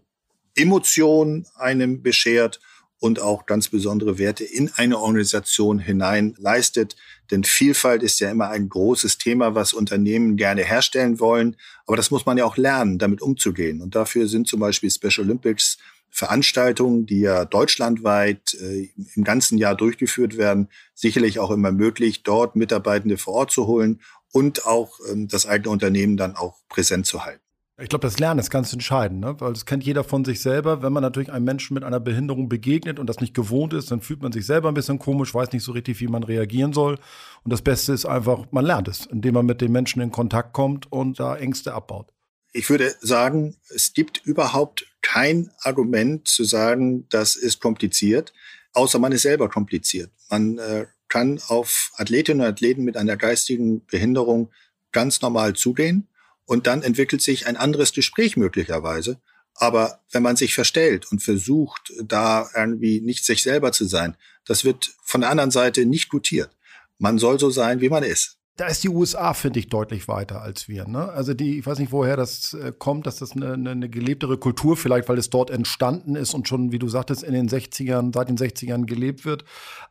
Emotion 0.56 1.48
einem 1.56 2.04
beschert 2.04 2.60
und 3.00 3.22
auch 3.22 3.46
ganz 3.46 3.70
besondere 3.70 4.18
Werte 4.18 4.44
in 4.44 4.72
eine 4.76 5.00
Organisation 5.00 5.80
hinein 5.80 6.36
leistet. 6.38 6.96
Denn 7.32 7.44
Vielfalt 7.44 8.04
ist 8.04 8.20
ja 8.20 8.32
immer 8.32 8.50
ein 8.50 8.70
großes 8.70 9.18
Thema, 9.18 9.56
was 9.56 9.74
Unternehmen 9.74 10.38
gerne 10.38 10.64
herstellen 10.64 11.20
wollen. 11.20 11.56
Aber 11.86 11.98
das 11.98 12.12
muss 12.12 12.26
man 12.26 12.38
ja 12.38 12.46
auch 12.46 12.58
lernen, 12.58 13.00
damit 13.00 13.22
umzugehen. 13.22 13.82
Und 13.82 13.96
dafür 13.96 14.28
sind 14.28 14.48
zum 14.48 14.60
Beispiel 14.60 14.92
Special 14.92 15.26
Olympics 15.26 15.78
Veranstaltungen, 16.14 17.08
die 17.08 17.22
ja 17.22 17.44
deutschlandweit 17.44 18.54
äh, 18.62 18.90
im 19.16 19.24
ganzen 19.24 19.58
Jahr 19.58 19.74
durchgeführt 19.74 20.38
werden, 20.38 20.70
sicherlich 20.94 21.40
auch 21.40 21.50
immer 21.50 21.72
möglich, 21.72 22.22
dort 22.22 22.56
Mitarbeitende 22.56 23.18
vor 23.18 23.34
Ort 23.34 23.52
zu 23.52 23.66
holen 23.66 24.00
und 24.32 24.68
auch 24.68 25.00
ähm, 25.12 25.28
das 25.28 25.48
eigene 25.48 25.72
Unternehmen 25.72 26.16
dann 26.16 26.36
auch 26.36 26.60
präsent 26.70 27.08
zu 27.08 27.26
halten. 27.26 27.42
Ich 27.82 27.90
glaube, 27.90 28.06
das 28.06 28.20
Lernen 28.20 28.40
ist 28.40 28.52
ganz 28.52 28.72
entscheidend, 28.72 29.22
ne? 29.22 29.36
weil 29.40 29.54
das 29.54 29.66
kennt 29.66 29.84
jeder 29.84 30.04
von 30.04 30.24
sich 30.24 30.40
selber. 30.40 30.84
Wenn 30.84 30.94
man 30.94 31.02
natürlich 31.02 31.32
einem 31.32 31.46
Menschen 31.46 31.74
mit 31.74 31.84
einer 31.84 32.00
Behinderung 32.00 32.48
begegnet 32.48 33.00
und 33.00 33.08
das 33.08 33.20
nicht 33.20 33.34
gewohnt 33.34 33.74
ist, 33.74 33.90
dann 33.90 34.00
fühlt 34.00 34.22
man 34.22 34.32
sich 34.32 34.46
selber 34.46 34.68
ein 34.68 34.76
bisschen 34.76 35.00
komisch, 35.00 35.34
weiß 35.34 35.52
nicht 35.52 35.64
so 35.64 35.72
richtig, 35.72 36.00
wie 36.00 36.08
man 36.08 36.22
reagieren 36.22 36.74
soll. 36.74 37.00
Und 37.44 37.52
das 37.52 37.64
Beste 37.64 37.92
ist 37.92 38.06
einfach, 38.06 38.46
man 38.52 38.64
lernt 38.64 38.88
es, 38.88 39.08
indem 39.08 39.34
man 39.34 39.48
mit 39.48 39.62
den 39.62 39.72
Menschen 39.72 40.04
in 40.04 40.12
Kontakt 40.12 40.54
kommt 40.54 40.92
und 40.92 41.20
da 41.20 41.36
Ängste 41.36 41.74
abbaut. 41.74 42.14
Ich 42.56 42.70
würde 42.70 42.96
sagen, 43.02 43.58
es 43.70 43.94
gibt 43.94 44.22
überhaupt 44.26 44.86
kein 45.02 45.50
Argument 45.62 46.28
zu 46.28 46.44
sagen, 46.44 47.08
das 47.10 47.36
ist 47.36 47.60
kompliziert, 47.60 48.32
außer 48.74 49.00
man 49.00 49.12
ist 49.12 49.24
selber 49.24 49.50
kompliziert. 49.50 50.12
Man 50.30 50.60
äh, 50.60 50.86
kann 51.08 51.42
auf 51.48 51.92
Athletinnen 51.96 52.42
und 52.42 52.48
Athleten 52.48 52.84
mit 52.84 52.96
einer 52.96 53.18
geistigen 53.18 53.84
Behinderung 53.88 54.52
ganz 54.92 55.22
normal 55.22 55.54
zugehen 55.54 56.08
und 56.46 56.68
dann 56.68 56.84
entwickelt 56.84 57.24
sich 57.24 57.48
ein 57.48 57.58
anderes 57.58 57.92
Gespräch 57.92 58.38
möglicherweise. 58.38 59.20
Aber 59.56 60.02
wenn 60.12 60.24
man 60.24 60.36
sich 60.36 60.54
verstellt 60.54 61.12
und 61.12 61.24
versucht, 61.24 61.92
da 62.04 62.50
irgendwie 62.56 63.02
nicht 63.02 63.26
sich 63.26 63.42
selber 63.42 63.72
zu 63.72 63.86
sein, 63.86 64.16
das 64.46 64.64
wird 64.64 64.92
von 65.02 65.22
der 65.22 65.32
anderen 65.32 65.52
Seite 65.52 65.88
nicht 65.88 66.10
gutiert. 66.10 66.56
Man 67.00 67.18
soll 67.18 67.40
so 67.40 67.50
sein, 67.50 67.82
wie 67.82 67.90
man 67.90 68.04
ist 68.04 68.38
da 68.56 68.68
ist 68.68 68.84
die 68.84 68.90
USA, 68.90 69.34
finde 69.34 69.58
ich, 69.60 69.68
deutlich 69.68 70.08
weiter 70.08 70.44
als 70.44 70.68
wir. 70.68 70.88
Ne? 70.88 71.10
Also 71.10 71.34
die, 71.34 71.58
ich 71.58 71.66
weiß 71.66 71.80
nicht, 71.80 71.92
woher 71.92 72.16
das 72.16 72.54
äh, 72.54 72.72
kommt, 72.78 73.08
dass 73.08 73.18
das 73.18 73.32
eine, 73.32 73.54
eine, 73.54 73.72
eine, 73.72 73.90
gelebtere 73.90 74.38
Kultur 74.38 74.78
vielleicht, 74.78 75.10
weil 75.10 75.18
es 75.18 75.32
dort 75.32 75.50
entstanden 75.50 76.16
ist 76.16 76.36
und 76.36 76.48
schon, 76.48 76.72
wie 76.72 76.78
du 76.78 76.88
sagtest, 76.88 77.24
in 77.24 77.34
den 77.34 77.50
60ern, 77.50 78.14
seit 78.14 78.30
den 78.30 78.38
60ern 78.38 78.86
gelebt 78.86 79.26
wird. 79.26 79.44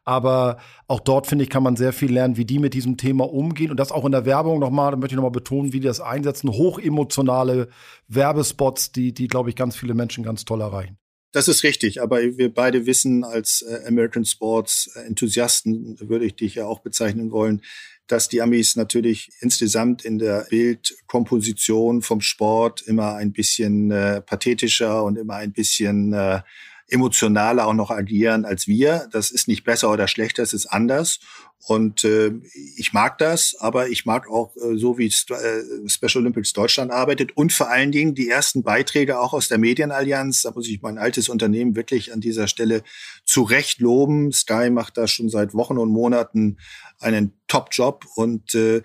Aber 0.05 0.59
auch 0.87 1.01
dort, 1.01 1.27
finde 1.27 1.43
ich, 1.43 1.51
kann 1.51 1.65
man 1.65 1.75
sehr 1.75 1.93
viel 1.93 2.13
lernen, 2.13 2.37
wie 2.37 2.45
die 2.45 2.61
mit 2.61 2.75
diesem 2.75 2.97
Thema 2.97 3.29
umgehen. 3.29 3.73
Und 3.73 3.81
das 3.81 3.91
auch 3.91 4.05
in 4.05 4.13
der 4.13 4.27
Werbung 4.27 4.61
nochmal, 4.61 4.93
da 4.93 4.97
möchte 4.97 5.15
ich 5.15 5.17
nochmal 5.17 5.33
betonen, 5.33 5.73
wie 5.73 5.81
die 5.81 5.87
das 5.87 6.01
einsetzen. 6.01 6.49
Hochemotionale 6.49 7.69
Werbespots, 8.07 8.93
die, 8.93 9.13
die, 9.13 9.27
glaube 9.27 9.51
ich, 9.51 9.57
ganz 9.57 9.75
viele 9.75 9.95
Menschen 9.95 10.23
ganz 10.23 10.45
toll 10.45 10.61
erreichen. 10.61 11.02
Das 11.33 11.49
ist 11.49 11.63
richtig, 11.63 12.03
aber 12.03 12.21
wir 12.37 12.53
beide 12.53 12.85
wissen, 12.85 13.25
als 13.25 13.63
äh, 13.63 13.87
American 13.87 14.27
Sports 14.27 14.89
Enthusiasten 15.07 15.97
würde 16.01 16.27
ich 16.27 16.37
dich 16.37 16.57
ja 16.57 16.67
auch 16.67 16.81
bezeichnen 16.81 17.31
wollen, 17.31 17.63
dass 18.07 18.29
die 18.29 18.43
Amis 18.43 18.77
natürlich 18.77 19.31
insgesamt 19.41 20.05
in 20.05 20.19
der 20.19 20.47
Bildkomposition 20.51 22.03
vom 22.03 22.21
Sport 22.21 22.83
immer 22.83 23.15
ein 23.15 23.33
bisschen 23.33 23.91
äh, 23.91 24.21
pathetischer 24.21 25.03
und 25.03 25.17
immer 25.17 25.37
ein 25.37 25.53
bisschen 25.53 26.13
äh, 26.13 26.43
emotionaler 26.89 27.67
auch 27.67 27.75
noch 27.75 27.91
agieren 27.91 28.45
als 28.45 28.67
wir. 28.67 29.09
Das 29.13 29.31
ist 29.31 29.49
nicht 29.49 29.65
besser 29.65 29.91
oder 29.91 30.09
schlechter, 30.09 30.43
es 30.43 30.53
ist 30.53 30.67
anders. 30.67 31.21
Und 31.65 32.03
äh, 32.03 32.33
ich 32.77 32.93
mag 32.93 33.19
das, 33.19 33.55
aber 33.61 33.89
ich 33.89 34.05
mag 34.05 34.29
auch 34.29 34.55
äh, 34.57 34.77
so, 34.77 34.99
wie 34.99 35.07
äh, 35.07 35.89
Special 35.89 36.23
Olympics 36.23 36.53
Deutschland 36.53 36.91
arbeitet 36.91 37.37
und 37.37 37.53
vor 37.53 37.71
allen 37.71 37.93
Dingen 37.93 38.17
die 38.17 38.29
ersten 38.29 38.65
Beiträge 38.65 39.21
auch 39.21 39.33
aus 39.33 39.47
der 39.47 39.59
Medienallianz. 39.59 40.43
Da 40.43 40.51
muss 40.51 40.69
ich 40.69 40.83
mein 40.83 40.99
altes 40.99 41.29
Unternehmen 41.29 41.77
wirklich 41.77 42.13
an 42.13 42.21
dieser 42.21 42.49
Stelle 42.49 42.83
zu 43.25 43.43
Recht 43.43 43.81
loben. 43.81 44.33
Sky 44.33 44.71
macht 44.71 44.97
da 44.97 45.07
schon 45.07 45.29
seit 45.29 45.55
Wochen 45.55 45.79
und 45.79 45.91
Monaten 45.91 46.59
einen 46.99 47.33
Top-Job 47.47 48.07
und 48.17 48.57
äh, 48.57 48.83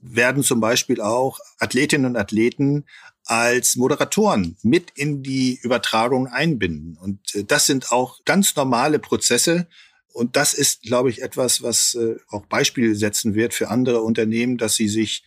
werden 0.00 0.44
zum 0.44 0.60
Beispiel 0.60 1.00
auch 1.00 1.40
Athletinnen 1.58 2.06
und 2.06 2.16
Athleten 2.16 2.84
als 3.30 3.76
Moderatoren 3.76 4.56
mit 4.62 4.90
in 4.96 5.22
die 5.22 5.60
Übertragung 5.62 6.26
einbinden. 6.26 6.96
Und 7.00 7.34
äh, 7.34 7.44
das 7.44 7.66
sind 7.66 7.92
auch 7.92 8.24
ganz 8.24 8.56
normale 8.56 8.98
Prozesse, 8.98 9.68
und 10.12 10.36
das 10.36 10.54
ist, 10.54 10.82
glaube 10.82 11.10
ich, 11.10 11.22
etwas, 11.22 11.62
was 11.62 11.94
äh, 11.94 12.16
auch 12.28 12.46
Beispiele 12.46 12.94
setzen 12.94 13.34
wird 13.34 13.54
für 13.54 13.68
andere 13.68 14.02
Unternehmen, 14.02 14.58
dass 14.58 14.74
sie 14.74 14.88
sich 14.88 15.24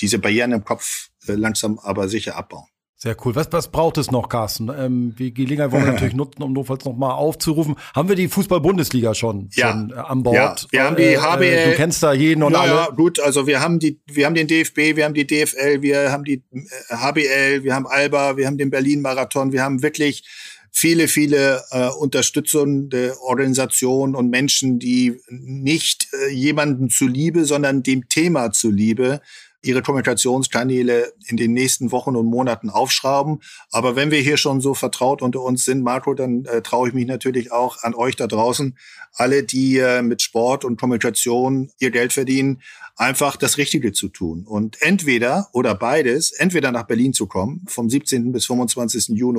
diese 0.00 0.18
Barrieren 0.18 0.52
im 0.52 0.64
Kopf 0.64 1.08
äh, 1.26 1.32
langsam 1.32 1.78
aber 1.78 2.08
sicher 2.08 2.36
abbauen. 2.36 2.68
Sehr 3.02 3.16
cool. 3.24 3.34
Was, 3.34 3.48
was 3.50 3.72
braucht 3.72 3.98
es 3.98 4.12
noch, 4.12 4.28
Carsten? 4.28 4.70
Ähm, 4.78 5.16
die 5.18 5.34
Gelegenheit 5.34 5.72
wollen 5.72 5.86
wir 5.86 5.92
natürlich 5.94 6.14
nutzen, 6.14 6.40
um 6.40 6.52
notfalls 6.52 6.84
noch 6.84 6.96
mal 6.96 7.10
aufzurufen. 7.10 7.74
Haben 7.96 8.08
wir 8.08 8.14
die 8.14 8.28
Fußball-Bundesliga 8.28 9.12
schon, 9.12 9.48
ja. 9.54 9.72
schon 9.72 9.90
äh, 9.90 9.94
an 9.94 10.22
Bord? 10.22 10.36
Ja, 10.36 10.56
wir 10.70 10.84
haben 10.84 10.94
die 10.94 11.18
HBL. 11.18 11.42
Äh, 11.42 11.70
du 11.70 11.76
kennst 11.76 12.00
da 12.04 12.12
jeden 12.12 12.44
und 12.44 12.52
ja, 12.52 12.60
alle. 12.60 12.70
Ja, 12.70 12.88
gut. 12.90 13.18
Also 13.18 13.48
wir 13.48 13.58
haben 13.58 13.80
die, 13.80 14.00
wir 14.06 14.24
haben 14.24 14.36
den 14.36 14.46
DFB, 14.46 14.94
wir 14.94 15.04
haben 15.04 15.14
die 15.14 15.26
DFL, 15.26 15.82
wir 15.82 16.12
haben 16.12 16.22
die 16.22 16.44
HBL, 16.90 17.64
wir 17.64 17.74
haben 17.74 17.88
Alba, 17.88 18.36
wir 18.36 18.46
haben 18.46 18.56
den 18.56 18.70
Berlin-Marathon. 18.70 19.50
Wir 19.50 19.64
haben 19.64 19.82
wirklich 19.82 20.22
viele, 20.70 21.08
viele 21.08 21.60
äh, 21.72 21.88
unterstützende 21.88 23.16
Organisationen 23.20 24.14
und 24.14 24.30
Menschen, 24.30 24.78
die 24.78 25.20
nicht 25.28 26.06
äh, 26.12 26.32
jemanden 26.32 26.88
zuliebe, 26.88 27.46
sondern 27.46 27.82
dem 27.82 28.08
Thema 28.08 28.52
zuliebe 28.52 29.20
ihre 29.62 29.82
Kommunikationskanäle 29.82 31.12
in 31.26 31.36
den 31.36 31.52
nächsten 31.52 31.92
Wochen 31.92 32.16
und 32.16 32.26
Monaten 32.26 32.68
aufschrauben. 32.68 33.40
Aber 33.70 33.96
wenn 33.96 34.10
wir 34.10 34.20
hier 34.20 34.36
schon 34.36 34.60
so 34.60 34.74
vertraut 34.74 35.22
unter 35.22 35.40
uns 35.40 35.64
sind, 35.64 35.82
Marco, 35.82 36.14
dann 36.14 36.44
äh, 36.44 36.62
traue 36.62 36.88
ich 36.88 36.94
mich 36.94 37.06
natürlich 37.06 37.52
auch 37.52 37.82
an 37.82 37.94
euch 37.94 38.16
da 38.16 38.26
draußen, 38.26 38.76
alle, 39.14 39.44
die 39.44 39.78
äh, 39.78 40.02
mit 40.02 40.20
Sport 40.20 40.64
und 40.64 40.80
Kommunikation 40.80 41.70
ihr 41.78 41.90
Geld 41.90 42.12
verdienen, 42.12 42.60
einfach 42.96 43.36
das 43.36 43.56
Richtige 43.56 43.92
zu 43.92 44.08
tun. 44.08 44.44
Und 44.46 44.82
entweder 44.82 45.48
oder 45.52 45.74
beides, 45.74 46.32
entweder 46.32 46.72
nach 46.72 46.84
Berlin 46.84 47.12
zu 47.12 47.26
kommen, 47.26 47.64
vom 47.68 47.88
17. 47.88 48.32
bis 48.32 48.46
25. 48.46 49.08
Juni 49.16 49.32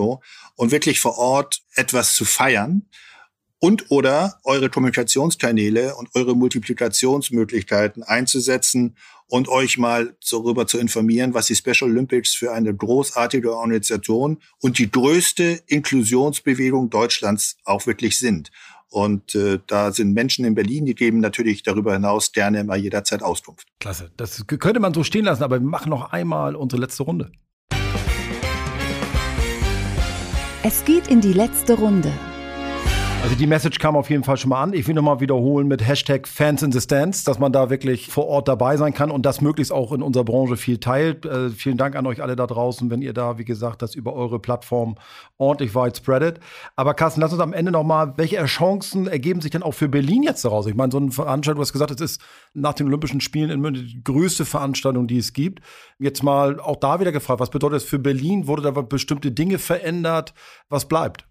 und 0.56 0.72
wirklich 0.72 1.00
vor 1.00 1.18
Ort 1.18 1.62
etwas 1.76 2.16
zu 2.16 2.26
feiern 2.26 2.88
und 3.64 3.92
oder 3.92 4.40
eure 4.44 4.70
Kommunikationskanäle 4.70 5.96
und 5.96 6.10
eure 6.16 6.36
Multiplikationsmöglichkeiten 6.36 8.04
einzusetzen 8.04 8.98
und 9.28 9.48
euch 9.48 9.78
mal 9.78 10.18
darüber 10.30 10.68
zu 10.68 10.78
informieren, 10.78 11.34
was 11.34 11.46
die 11.46 11.56
Special 11.56 11.90
Olympics 11.90 12.36
für 12.36 12.52
eine 12.52 12.76
großartige 12.76 13.56
Organisation 13.56 14.40
und 14.60 14.80
die 14.80 14.92
größte 14.92 15.62
Inklusionsbewegung 15.68 16.90
Deutschlands 16.90 17.56
auch 17.64 17.88
wirklich 17.88 18.20
sind. 18.20 18.52
Und 18.90 19.34
äh, 19.34 19.60
da 19.66 19.94
sind 19.94 20.12
Menschen 20.12 20.44
in 20.44 20.56
Berlin, 20.56 20.86
die 20.86 20.94
geben 20.94 21.22
natürlich 21.22 21.64
darüber 21.64 21.94
hinaus 21.94 22.34
gerne 22.34 22.60
immer 22.60 22.76
jederzeit 22.76 23.24
Auskunft. 23.24 23.70
Klasse. 23.80 24.12
Das 24.18 24.46
könnte 24.46 24.82
man 24.82 24.94
so 24.94 25.06
stehen 25.06 25.24
lassen, 25.24 25.42
aber 25.42 25.62
wir 25.62 25.66
machen 25.66 25.90
noch 25.90 26.12
einmal 26.12 26.58
unsere 26.58 26.82
letzte 26.82 27.04
Runde. 27.04 27.32
Es 30.64 30.84
geht 30.84 31.08
in 31.08 31.22
die 31.22 31.34
letzte 31.34 31.76
Runde. 31.76 32.12
Also 33.24 33.38
die 33.38 33.48
Message 33.48 33.80
kam 33.80 33.96
auf 33.96 34.10
jeden 34.10 34.26
Fall 34.26 34.36
schon 34.36 34.50
mal 34.50 34.62
an. 34.62 34.74
Ich 34.74 34.86
will 34.86 34.96
nochmal 34.96 35.22
wiederholen 35.22 35.66
mit 35.70 35.88
Hashtag 35.88 36.28
Fans 36.28 36.62
in 36.62 36.74
the 36.74 36.82
Stands, 36.82 37.24
dass 37.24 37.40
man 37.40 37.54
da 37.54 37.70
wirklich 37.70 38.10
vor 38.10 38.28
Ort 38.28 38.50
dabei 38.50 38.76
sein 38.76 38.94
kann 38.94 39.10
und 39.10 39.26
das 39.26 39.40
möglichst 39.40 39.72
auch 39.72 39.94
in 39.94 40.02
unserer 40.02 40.26
Branche 40.26 40.58
viel 40.58 40.78
teilt. 40.78 41.26
Äh, 41.26 41.50
vielen 41.52 41.78
Dank 41.78 41.96
an 41.96 42.06
euch 42.06 42.22
alle 42.22 42.36
da 42.36 42.46
draußen, 42.46 42.90
wenn 42.92 43.02
ihr 43.02 43.14
da, 43.14 43.38
wie 43.38 43.46
gesagt, 43.46 43.82
das 43.82 43.96
über 43.96 44.14
eure 44.14 44.40
Plattform 44.40 44.96
ordentlich 45.38 45.74
weit 45.74 45.96
spreadet. 45.96 46.42
Aber 46.76 46.96
Carsten, 46.96 47.22
lass 47.22 47.32
uns 47.32 47.42
am 47.42 47.54
Ende 47.54 47.72
nochmal, 47.72 48.14
welche 48.18 48.44
Chancen 48.44 49.08
ergeben 49.08 49.40
sich 49.40 49.52
denn 49.52 49.64
auch 49.64 49.74
für 49.74 49.88
Berlin 49.88 50.24
jetzt 50.24 50.44
daraus? 50.44 50.68
Ich 50.68 50.76
meine, 50.76 50.92
so 50.92 50.98
eine 50.98 51.12
Veranstaltung, 51.12 51.60
du 51.60 51.62
hast 51.62 51.72
gesagt, 51.72 51.92
es 51.92 52.02
ist 52.02 52.22
nach 52.54 52.74
den 52.74 52.88
Olympischen 52.88 53.22
Spielen 53.22 53.50
in 53.50 53.62
München 53.62 53.88
die 53.88 54.04
größte 54.04 54.44
Veranstaltung, 54.44 55.08
die 55.08 55.18
es 55.18 55.32
gibt. 55.32 55.64
Jetzt 55.98 56.24
mal 56.24 56.60
auch 56.60 56.76
da 56.76 57.00
wieder 57.00 57.14
gefragt, 57.14 57.40
was 57.40 57.52
bedeutet 57.52 57.78
das 57.78 57.84
für 57.86 58.00
Berlin? 58.00 58.48
Wurde 58.48 58.64
da 58.64 58.72
bestimmte 58.72 59.32
Dinge 59.32 59.60
verändert? 59.60 60.34
Was 60.68 60.90
bleibt? 60.90 61.26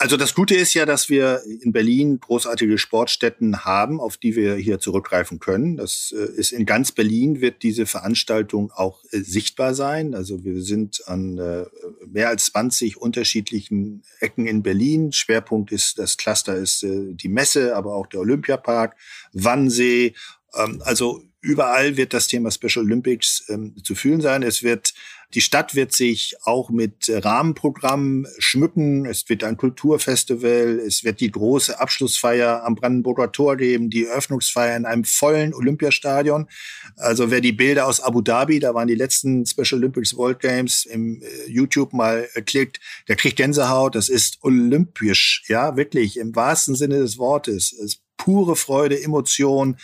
Also 0.00 0.16
das 0.16 0.34
Gute 0.34 0.54
ist 0.54 0.72
ja, 0.72 0.86
dass 0.86 1.10
wir 1.10 1.42
in 1.60 1.72
Berlin 1.72 2.20
großartige 2.20 2.78
Sportstätten 2.78 3.66
haben, 3.66 4.00
auf 4.00 4.16
die 4.16 4.34
wir 4.34 4.54
hier 4.54 4.78
zurückgreifen 4.78 5.40
können. 5.40 5.76
Das 5.76 6.14
äh, 6.16 6.24
ist 6.24 6.52
in 6.52 6.64
ganz 6.64 6.90
Berlin 6.90 7.42
wird 7.42 7.62
diese 7.62 7.84
Veranstaltung 7.84 8.72
auch 8.72 9.04
äh, 9.10 9.18
sichtbar 9.20 9.74
sein. 9.74 10.14
Also 10.14 10.42
wir 10.42 10.62
sind 10.62 11.06
an 11.06 11.36
äh, 11.36 11.66
mehr 12.06 12.30
als 12.30 12.46
20 12.46 12.96
unterschiedlichen 12.96 14.02
Ecken 14.20 14.46
in 14.46 14.62
Berlin. 14.62 15.12
Schwerpunkt 15.12 15.70
ist 15.70 15.98
das 15.98 16.16
Cluster 16.16 16.56
ist 16.56 16.80
die 16.82 17.28
Messe, 17.28 17.76
aber 17.76 17.94
auch 17.94 18.06
der 18.06 18.20
Olympiapark, 18.20 18.96
Wannsee. 19.34 20.14
Ähm, 20.54 20.80
also 20.82 21.22
überall 21.40 21.96
wird 21.96 22.12
das 22.14 22.26
Thema 22.26 22.50
Special 22.50 22.84
Olympics 22.84 23.44
ähm, 23.48 23.74
zu 23.82 23.94
fühlen 23.94 24.20
sein. 24.20 24.42
Es 24.42 24.62
wird 24.62 24.92
die 25.34 25.40
Stadt 25.40 25.76
wird 25.76 25.92
sich 25.92 26.34
auch 26.42 26.70
mit 26.70 27.08
Rahmenprogrammen 27.08 28.26
schmücken. 28.38 29.06
Es 29.06 29.28
wird 29.28 29.44
ein 29.44 29.56
Kulturfestival. 29.56 30.80
Es 30.80 31.04
wird 31.04 31.20
die 31.20 31.30
große 31.30 31.78
Abschlussfeier 31.78 32.64
am 32.64 32.74
Brandenburger 32.74 33.30
Tor 33.30 33.56
geben, 33.56 33.90
die 33.90 34.06
Eröffnungsfeier 34.06 34.76
in 34.76 34.86
einem 34.86 35.04
vollen 35.04 35.54
Olympiastadion. 35.54 36.48
Also 36.96 37.30
wer 37.30 37.40
die 37.40 37.52
Bilder 37.52 37.86
aus 37.86 38.00
Abu 38.00 38.22
Dhabi, 38.22 38.58
da 38.58 38.74
waren 38.74 38.88
die 38.88 38.96
letzten 38.96 39.46
Special 39.46 39.78
Olympics 39.80 40.16
World 40.16 40.40
Games 40.40 40.84
im 40.84 41.22
äh, 41.22 41.48
YouTube 41.48 41.92
mal 41.92 42.28
äh, 42.34 42.42
klickt, 42.42 42.80
der 43.06 43.14
kriegt 43.14 43.36
Gänsehaut. 43.36 43.94
Das 43.94 44.08
ist 44.08 44.38
olympisch, 44.42 45.44
ja, 45.46 45.76
wirklich 45.76 46.16
im 46.16 46.34
wahrsten 46.34 46.74
Sinne 46.74 46.98
des 46.98 47.18
Wortes. 47.18 47.72
Es 47.72 48.00
pure 48.20 48.54
Freude, 48.54 49.02
Emotion, 49.02 49.78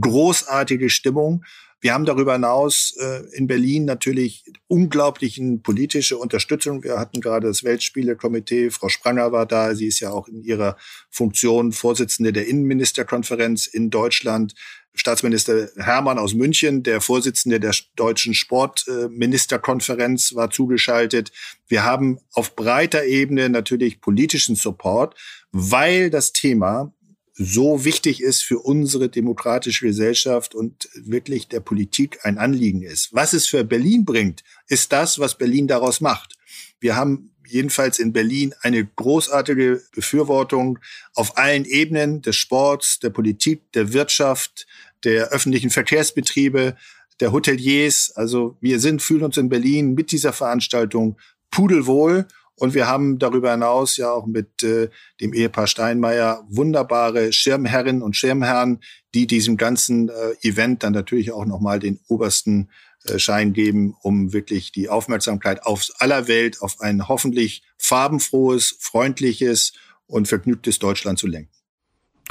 großartige 0.00 0.88
Stimmung. 0.88 1.44
Wir 1.82 1.92
haben 1.92 2.06
darüber 2.06 2.34
hinaus 2.34 2.94
äh, 2.98 3.22
in 3.36 3.46
Berlin 3.46 3.84
natürlich 3.84 4.44
unglaublichen 4.68 5.62
politische 5.62 6.16
Unterstützung. 6.16 6.84
Wir 6.84 6.98
hatten 6.98 7.20
gerade 7.20 7.48
das 7.48 7.64
Weltspielekomitee. 7.64 8.70
Frau 8.70 8.88
Spranger 8.88 9.32
war 9.32 9.46
da. 9.46 9.74
Sie 9.74 9.88
ist 9.88 10.00
ja 10.00 10.10
auch 10.10 10.28
in 10.28 10.42
ihrer 10.42 10.76
Funktion 11.10 11.72
Vorsitzende 11.72 12.32
der 12.32 12.46
Innenministerkonferenz 12.46 13.66
in 13.66 13.90
Deutschland. 13.90 14.54
Staatsminister 14.94 15.70
Hermann 15.76 16.18
aus 16.18 16.34
München, 16.34 16.82
der 16.82 17.00
Vorsitzende 17.00 17.60
der 17.60 17.74
deutschen 17.96 18.32
Sportministerkonferenz, 18.32 20.34
war 20.34 20.50
zugeschaltet. 20.50 21.32
Wir 21.66 21.84
haben 21.84 22.18
auf 22.32 22.56
breiter 22.56 23.04
Ebene 23.04 23.48
natürlich 23.48 24.00
politischen 24.00 24.54
Support, 24.54 25.18
weil 25.50 26.10
das 26.10 26.32
Thema 26.32 26.94
so 27.34 27.84
wichtig 27.84 28.22
ist 28.22 28.42
für 28.42 28.58
unsere 28.58 29.08
demokratische 29.08 29.86
Gesellschaft 29.86 30.54
und 30.54 30.88
wirklich 30.94 31.48
der 31.48 31.60
Politik 31.60 32.18
ein 32.24 32.38
Anliegen 32.38 32.82
ist. 32.82 33.12
Was 33.12 33.32
es 33.32 33.46
für 33.46 33.64
Berlin 33.64 34.04
bringt, 34.04 34.42
ist 34.68 34.92
das, 34.92 35.18
was 35.18 35.38
Berlin 35.38 35.66
daraus 35.66 36.00
macht. 36.00 36.36
Wir 36.78 36.96
haben 36.96 37.30
jedenfalls 37.46 37.98
in 37.98 38.12
Berlin 38.12 38.54
eine 38.62 38.84
großartige 38.84 39.82
Befürwortung 39.94 40.78
auf 41.14 41.38
allen 41.38 41.64
Ebenen 41.64 42.22
des 42.22 42.36
Sports, 42.36 42.98
der 42.98 43.10
Politik, 43.10 43.72
der 43.72 43.92
Wirtschaft, 43.92 44.66
der 45.04 45.28
öffentlichen 45.28 45.70
Verkehrsbetriebe, 45.70 46.76
der 47.20 47.32
Hoteliers. 47.32 48.12
Also 48.14 48.56
wir 48.60 48.80
sind, 48.80 49.02
fühlen 49.02 49.24
uns 49.24 49.36
in 49.36 49.48
Berlin 49.48 49.94
mit 49.94 50.12
dieser 50.12 50.32
Veranstaltung 50.32 51.16
pudelwohl 51.50 52.26
und 52.56 52.74
wir 52.74 52.86
haben 52.86 53.18
darüber 53.18 53.50
hinaus 53.50 53.96
ja 53.96 54.10
auch 54.10 54.26
mit 54.26 54.62
äh, 54.62 54.88
dem 55.20 55.32
Ehepaar 55.32 55.66
Steinmeier 55.66 56.44
wunderbare 56.48 57.32
Schirmherrinnen 57.32 58.02
und 58.02 58.16
Schirmherren, 58.16 58.80
die 59.14 59.26
diesem 59.26 59.56
ganzen 59.56 60.08
äh, 60.08 60.34
Event 60.42 60.82
dann 60.82 60.92
natürlich 60.92 61.32
auch 61.32 61.44
nochmal 61.44 61.78
den 61.78 62.00
obersten 62.08 62.70
äh, 63.04 63.18
Schein 63.18 63.52
geben, 63.52 63.96
um 64.02 64.32
wirklich 64.32 64.72
die 64.72 64.88
Aufmerksamkeit 64.88 65.64
auf 65.64 65.88
aller 65.98 66.28
Welt 66.28 66.60
auf 66.60 66.80
ein 66.80 67.08
hoffentlich 67.08 67.62
farbenfrohes, 67.78 68.76
freundliches 68.80 69.72
und 70.06 70.28
vergnügtes 70.28 70.78
Deutschland 70.78 71.18
zu 71.18 71.26
lenken. 71.26 71.61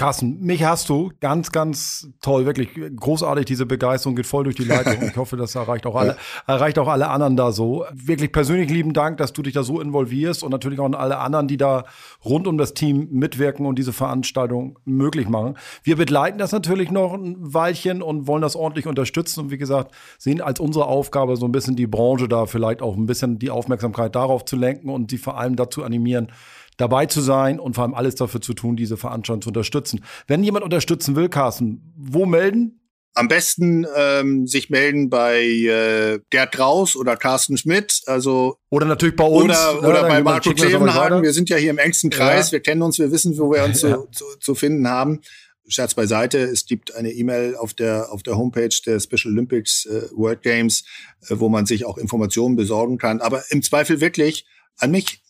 Carsten, 0.02 0.40
mich 0.40 0.64
hast 0.64 0.90
du 0.90 1.12
ganz, 1.20 1.52
ganz 1.52 2.10
toll, 2.24 2.48
wirklich 2.48 2.70
großartig. 2.74 3.46
Diese 3.46 3.68
Begeisterung 3.68 4.16
geht 4.16 4.26
voll 4.26 4.46
durch 4.46 4.56
die 4.56 4.64
Leitung. 4.64 4.96
Ich 5.12 5.18
hoffe, 5.18 5.38
das 5.38 5.54
erreicht 5.54 5.86
auch 5.86 5.96
alle, 5.96 6.16
erreicht 6.48 6.80
auch 6.80 6.88
alle 6.88 7.10
anderen 7.10 7.38
da 7.38 7.52
so. 7.52 7.86
Wirklich 7.94 8.32
persönlich 8.32 8.72
lieben 8.72 8.94
Dank, 8.94 9.18
dass 9.18 9.32
du 9.32 9.44
dich 9.44 9.54
da 9.54 9.62
so 9.62 9.80
involvierst 9.80 10.42
und 10.42 10.50
natürlich 10.50 10.80
auch 10.80 10.86
an 10.86 10.96
alle 10.96 11.20
anderen, 11.20 11.48
die 11.48 11.58
da 11.58 11.84
rund 12.26 12.48
um 12.48 12.58
das 12.58 12.74
Team 12.74 13.10
mitwirken 13.12 13.68
und 13.68 13.78
diese 13.78 13.94
Veranstaltung 13.94 14.80
möglich 14.86 15.30
machen. 15.30 15.56
Wir 15.84 15.98
begleiten 15.98 16.40
das 16.40 16.52
natürlich 16.52 16.90
noch 16.90 17.14
ein 17.14 17.36
Weilchen 17.40 18.02
und 18.02 18.26
wollen 18.26 18.42
das 18.42 18.56
ordentlich 18.56 18.88
unterstützen 18.88 19.42
und 19.42 19.52
wie 19.52 19.60
gesagt, 19.60 19.94
sehen 20.18 20.42
als 20.42 20.60
unsere 20.60 20.86
Aufgabe 20.88 21.38
so 21.38 21.46
ein 21.46 21.52
bisschen 21.52 21.76
die 21.76 21.88
Branche 21.88 22.28
da 22.28 22.48
vielleicht 22.48 22.82
auch 22.82 22.98
ein 22.98 23.06
bisschen 23.06 23.38
die 23.38 23.52
Aufmerksamkeit 23.52 24.16
darauf 24.16 24.46
zu 24.46 24.56
lenken 24.56 24.90
und 24.90 25.12
sie 25.12 25.20
vor 25.20 25.38
allem 25.38 25.56
dazu 25.56 25.84
animieren, 25.84 26.32
dabei 26.78 27.06
zu 27.06 27.22
sein 27.22 27.60
und 27.60 27.76
vor 27.76 27.84
allem 27.84 27.94
alles 27.94 28.16
dafür 28.16 28.42
zu 28.42 28.54
tun, 28.54 28.76
diese 28.76 28.98
Veranstaltung 28.98 29.42
zu 29.42 29.50
unterstützen. 29.50 30.04
Wenn 30.28 30.44
jemand 30.44 30.64
unterstützen 30.64 31.16
will, 31.16 31.30
Carsten, 31.30 31.94
wo 31.98 32.26
melden? 32.26 32.78
Am 33.14 33.28
besten 33.28 33.86
ähm, 33.94 34.48
sich 34.48 34.70
melden 34.70 35.10
bei 35.10 35.44
äh, 35.44 36.20
Gerd 36.30 36.54
Kraus 36.54 36.96
oder 36.96 37.18
Carsten 37.18 37.58
Schmidt. 37.58 38.02
Also 38.06 38.56
oder 38.70 38.86
natürlich 38.86 39.18
bei 39.18 39.26
uns. 39.26 39.52
Oder, 39.52 39.88
oder 39.88 40.02
bei 40.04 40.24
Marco 40.24 40.54
Klevenhagen. 40.54 41.22
Wir 41.22 41.34
sind 41.34 41.50
ja 41.50 41.58
hier 41.58 41.72
im 41.72 41.78
engsten 41.78 42.10
Kreis. 42.10 42.48
Ja. 42.48 42.54
Wir 42.54 42.60
kennen 42.62 42.82
uns, 42.82 43.00
wir 43.00 43.12
wissen, 43.12 43.38
wo 43.38 43.52
wir 43.52 43.66
uns 43.66 43.82
ja. 43.82 43.98
zu, 43.98 44.08
zu, 44.12 44.26
zu 44.40 44.56
finden 44.56 44.88
haben. 44.88 45.20
Scherz 45.68 45.94
beiseite, 45.94 46.40
es 46.40 46.66
gibt 46.66 46.96
eine 46.96 47.12
E-Mail 47.12 47.56
auf 47.56 47.74
der, 47.74 48.12
auf 48.12 48.24
der 48.24 48.38
Homepage 48.38 48.76
der 48.86 49.00
Special 49.00 49.34
Olympics 49.34 49.86
äh, 49.86 50.04
World 50.14 50.42
Games, 50.42 50.84
äh, 51.30 51.36
wo 51.38 51.50
man 51.50 51.66
sich 51.66 51.86
auch 51.86 51.98
Informationen 51.98 52.56
besorgen 52.56 52.98
kann. 52.98 53.22
Aber 53.22 53.44
im 53.50 53.62
Zweifel 53.62 54.02
wirklich 54.02 54.46
an 54.78 54.92
mich 54.92 55.22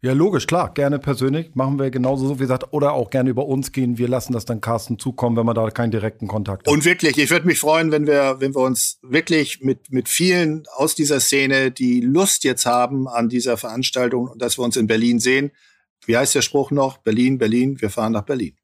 Ja, 0.00 0.12
logisch, 0.12 0.46
klar. 0.46 0.72
Gerne 0.74 1.00
persönlich. 1.00 1.54
Machen 1.54 1.78
wir 1.78 1.90
genauso 1.90 2.28
so, 2.28 2.36
wie 2.36 2.42
gesagt. 2.42 2.72
Oder 2.72 2.92
auch 2.92 3.10
gerne 3.10 3.30
über 3.30 3.46
uns 3.46 3.72
gehen. 3.72 3.98
Wir 3.98 4.06
lassen 4.06 4.32
das 4.32 4.44
dann 4.44 4.60
Carsten 4.60 4.98
zukommen, 4.98 5.36
wenn 5.36 5.44
man 5.44 5.56
da 5.56 5.68
keinen 5.70 5.90
direkten 5.90 6.28
Kontakt 6.28 6.66
hat. 6.66 6.72
Und 6.72 6.84
wirklich, 6.84 7.18
ich 7.18 7.30
würde 7.30 7.46
mich 7.46 7.58
freuen, 7.58 7.90
wenn 7.90 8.06
wir, 8.06 8.36
wenn 8.38 8.54
wir 8.54 8.60
uns 8.60 9.00
wirklich 9.02 9.60
mit, 9.60 9.90
mit 9.90 10.08
vielen 10.08 10.64
aus 10.76 10.94
dieser 10.94 11.18
Szene, 11.18 11.72
die 11.72 12.00
Lust 12.00 12.44
jetzt 12.44 12.64
haben 12.64 13.08
an 13.08 13.28
dieser 13.28 13.56
Veranstaltung, 13.56 14.30
dass 14.36 14.56
wir 14.56 14.64
uns 14.64 14.76
in 14.76 14.86
Berlin 14.86 15.18
sehen. 15.18 15.50
Wie 16.06 16.16
heißt 16.16 16.34
der 16.34 16.42
Spruch 16.42 16.70
noch? 16.70 16.98
Berlin, 16.98 17.38
Berlin, 17.38 17.80
wir 17.80 17.90
fahren 17.90 18.12
nach 18.12 18.22
Berlin. 18.22 18.56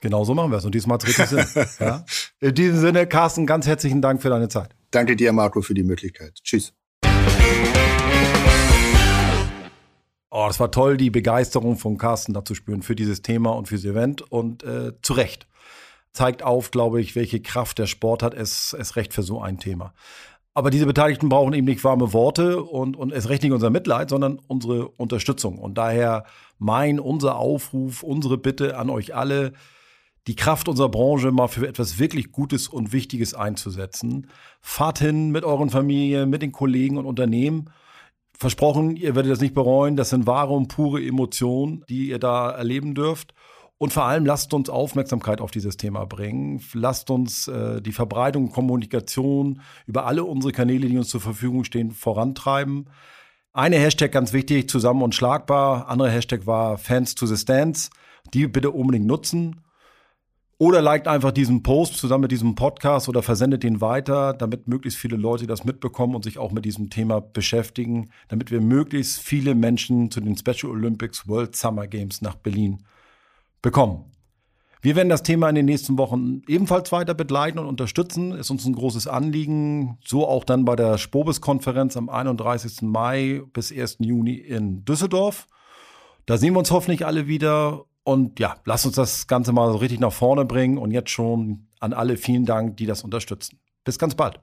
Genau 0.00 0.24
so 0.24 0.34
machen 0.34 0.50
wir 0.50 0.58
es. 0.58 0.64
Und 0.64 0.74
diesmal 0.74 0.94
hat 0.94 1.08
es 1.08 1.18
richtig 1.18 1.26
Sinn. 1.26 1.66
ja. 1.80 2.04
In 2.40 2.54
diesem 2.54 2.78
Sinne, 2.78 3.06
Carsten, 3.06 3.46
ganz 3.46 3.66
herzlichen 3.66 4.02
Dank 4.02 4.20
für 4.20 4.28
deine 4.28 4.48
Zeit. 4.48 4.74
Danke 4.90 5.16
dir, 5.16 5.32
Marco, 5.32 5.62
für 5.62 5.74
die 5.74 5.82
Möglichkeit. 5.82 6.34
Tschüss. 6.44 6.77
Oh, 10.30 10.44
das 10.46 10.60
war 10.60 10.70
toll, 10.70 10.98
die 10.98 11.10
Begeisterung 11.10 11.76
von 11.76 11.96
Carsten 11.96 12.34
da 12.34 12.44
zu 12.44 12.54
spüren 12.54 12.82
für 12.82 12.94
dieses 12.94 13.22
Thema 13.22 13.50
und 13.50 13.66
für 13.68 13.76
das 13.76 13.84
Event. 13.84 14.20
Und 14.30 14.62
äh, 14.62 14.92
zu 15.00 15.14
Recht. 15.14 15.46
Zeigt 16.12 16.42
auf, 16.42 16.70
glaube 16.70 17.00
ich, 17.00 17.16
welche 17.16 17.40
Kraft 17.40 17.78
der 17.78 17.86
Sport 17.86 18.22
hat, 18.22 18.34
es, 18.34 18.74
es 18.78 18.96
recht 18.96 19.14
für 19.14 19.22
so 19.22 19.40
ein 19.40 19.58
Thema. 19.58 19.94
Aber 20.52 20.70
diese 20.70 20.86
Beteiligten 20.86 21.28
brauchen 21.28 21.52
eben 21.52 21.66
nicht 21.66 21.84
warme 21.84 22.12
Worte 22.12 22.62
und, 22.62 22.96
und 22.96 23.12
es 23.12 23.28
recht 23.28 23.42
nicht 23.42 23.52
unser 23.52 23.70
Mitleid, 23.70 24.10
sondern 24.10 24.40
unsere 24.48 24.88
Unterstützung. 24.88 25.58
Und 25.58 25.78
daher 25.78 26.24
mein, 26.58 26.98
unser 26.98 27.36
Aufruf, 27.36 28.02
unsere 28.02 28.36
Bitte 28.36 28.76
an 28.76 28.90
euch 28.90 29.14
alle, 29.14 29.52
die 30.26 30.34
Kraft 30.34 30.68
unserer 30.68 30.88
Branche 30.88 31.30
mal 31.30 31.48
für 31.48 31.66
etwas 31.66 31.98
wirklich 31.98 32.32
Gutes 32.32 32.68
und 32.68 32.92
Wichtiges 32.92 33.34
einzusetzen. 33.34 34.28
Fahrt 34.60 34.98
hin 34.98 35.30
mit 35.30 35.44
euren 35.44 35.70
Familien, 35.70 36.28
mit 36.28 36.42
den 36.42 36.52
Kollegen 36.52 36.98
und 36.98 37.06
Unternehmen 37.06 37.70
Versprochen, 38.38 38.94
ihr 38.94 39.16
werdet 39.16 39.32
das 39.32 39.40
nicht 39.40 39.54
bereuen. 39.54 39.96
Das 39.96 40.10
sind 40.10 40.28
wahre 40.28 40.52
und 40.52 40.68
pure 40.68 41.04
Emotionen, 41.04 41.84
die 41.88 42.08
ihr 42.08 42.20
da 42.20 42.50
erleben 42.50 42.94
dürft. 42.94 43.34
Und 43.78 43.92
vor 43.92 44.04
allem 44.04 44.24
lasst 44.24 44.54
uns 44.54 44.70
Aufmerksamkeit 44.70 45.40
auf 45.40 45.50
dieses 45.50 45.76
Thema 45.76 46.04
bringen. 46.04 46.62
Lasst 46.72 47.10
uns 47.10 47.48
äh, 47.48 47.82
die 47.82 47.92
Verbreitung 47.92 48.44
und 48.44 48.52
Kommunikation 48.52 49.60
über 49.86 50.06
alle 50.06 50.24
unsere 50.24 50.52
Kanäle, 50.52 50.88
die 50.88 50.98
uns 50.98 51.08
zur 51.08 51.20
Verfügung 51.20 51.64
stehen, 51.64 51.90
vorantreiben. 51.90 52.88
Eine 53.52 53.76
Hashtag 53.76 54.12
ganz 54.12 54.32
wichtig, 54.32 54.70
zusammen 54.70 55.02
und 55.02 55.16
schlagbar. 55.16 55.88
Andere 55.88 56.10
Hashtag 56.10 56.46
war 56.46 56.78
Fans 56.78 57.16
to 57.16 57.26
the 57.26 57.36
Stands. 57.36 57.90
Die 58.34 58.46
bitte 58.46 58.70
unbedingt 58.70 59.06
nutzen. 59.06 59.62
Oder 60.60 60.82
liked 60.82 61.06
einfach 61.06 61.30
diesen 61.30 61.62
Post 61.62 61.98
zusammen 61.98 62.22
mit 62.22 62.32
diesem 62.32 62.56
Podcast 62.56 63.08
oder 63.08 63.22
versendet 63.22 63.62
den 63.62 63.80
weiter, 63.80 64.34
damit 64.34 64.66
möglichst 64.66 64.98
viele 64.98 65.16
Leute 65.16 65.46
das 65.46 65.62
mitbekommen 65.62 66.16
und 66.16 66.24
sich 66.24 66.36
auch 66.36 66.50
mit 66.50 66.64
diesem 66.64 66.90
Thema 66.90 67.20
beschäftigen, 67.20 68.10
damit 68.26 68.50
wir 68.50 68.60
möglichst 68.60 69.20
viele 69.20 69.54
Menschen 69.54 70.10
zu 70.10 70.20
den 70.20 70.36
Special 70.36 70.72
Olympics 70.72 71.28
World 71.28 71.54
Summer 71.54 71.86
Games 71.86 72.22
nach 72.22 72.34
Berlin 72.34 72.82
bekommen. 73.62 74.06
Wir 74.80 74.96
werden 74.96 75.08
das 75.08 75.22
Thema 75.22 75.48
in 75.48 75.54
den 75.54 75.66
nächsten 75.66 75.96
Wochen 75.96 76.42
ebenfalls 76.48 76.90
weiter 76.90 77.14
begleiten 77.14 77.60
und 77.60 77.66
unterstützen. 77.66 78.32
Ist 78.32 78.50
uns 78.50 78.64
ein 78.64 78.74
großes 78.74 79.06
Anliegen. 79.06 79.98
So 80.04 80.26
auch 80.26 80.42
dann 80.42 80.64
bei 80.64 80.74
der 80.74 80.98
Spobis-Konferenz 80.98 81.96
am 81.96 82.08
31. 82.08 82.82
Mai 82.82 83.42
bis 83.52 83.72
1. 83.72 83.98
Juni 84.00 84.34
in 84.34 84.84
Düsseldorf. 84.84 85.46
Da 86.26 86.36
sehen 86.36 86.54
wir 86.54 86.58
uns 86.58 86.70
hoffentlich 86.70 87.06
alle 87.06 87.26
wieder 87.26 87.84
und 88.08 88.40
ja, 88.40 88.56
lasst 88.64 88.86
uns 88.86 88.94
das 88.94 89.26
Ganze 89.26 89.52
mal 89.52 89.70
so 89.70 89.76
richtig 89.76 90.00
nach 90.00 90.12
vorne 90.12 90.46
bringen. 90.46 90.78
Und 90.78 90.92
jetzt 90.92 91.10
schon 91.10 91.68
an 91.78 91.92
alle 91.92 92.16
vielen 92.16 92.46
Dank, 92.46 92.78
die 92.78 92.86
das 92.86 93.02
unterstützen. 93.02 93.60
Bis 93.84 93.98
ganz 93.98 94.14
bald. 94.14 94.40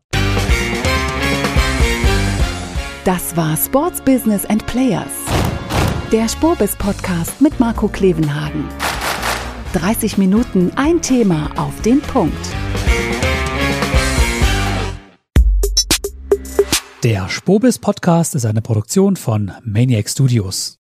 Das 3.06 3.36
war 3.36 3.58
Sports 3.58 4.02
Business 4.02 4.46
and 4.46 4.66
Players. 4.68 5.12
Der 6.12 6.30
Spobis 6.30 6.76
Podcast 6.76 7.42
mit 7.42 7.60
Marco 7.60 7.88
Klevenhagen. 7.88 8.66
30 9.74 10.20
Minuten 10.20 10.72
ein 10.76 11.02
Thema 11.02 11.50
auf 11.58 11.82
den 11.82 12.02
Punkt. 12.02 12.38
Der 17.02 17.30
Spobis 17.30 17.80
Podcast 17.80 18.36
ist 18.36 18.46
eine 18.46 18.62
Produktion 18.62 19.16
von 19.16 19.52
Maniac 19.64 20.08
Studios. 20.08 20.78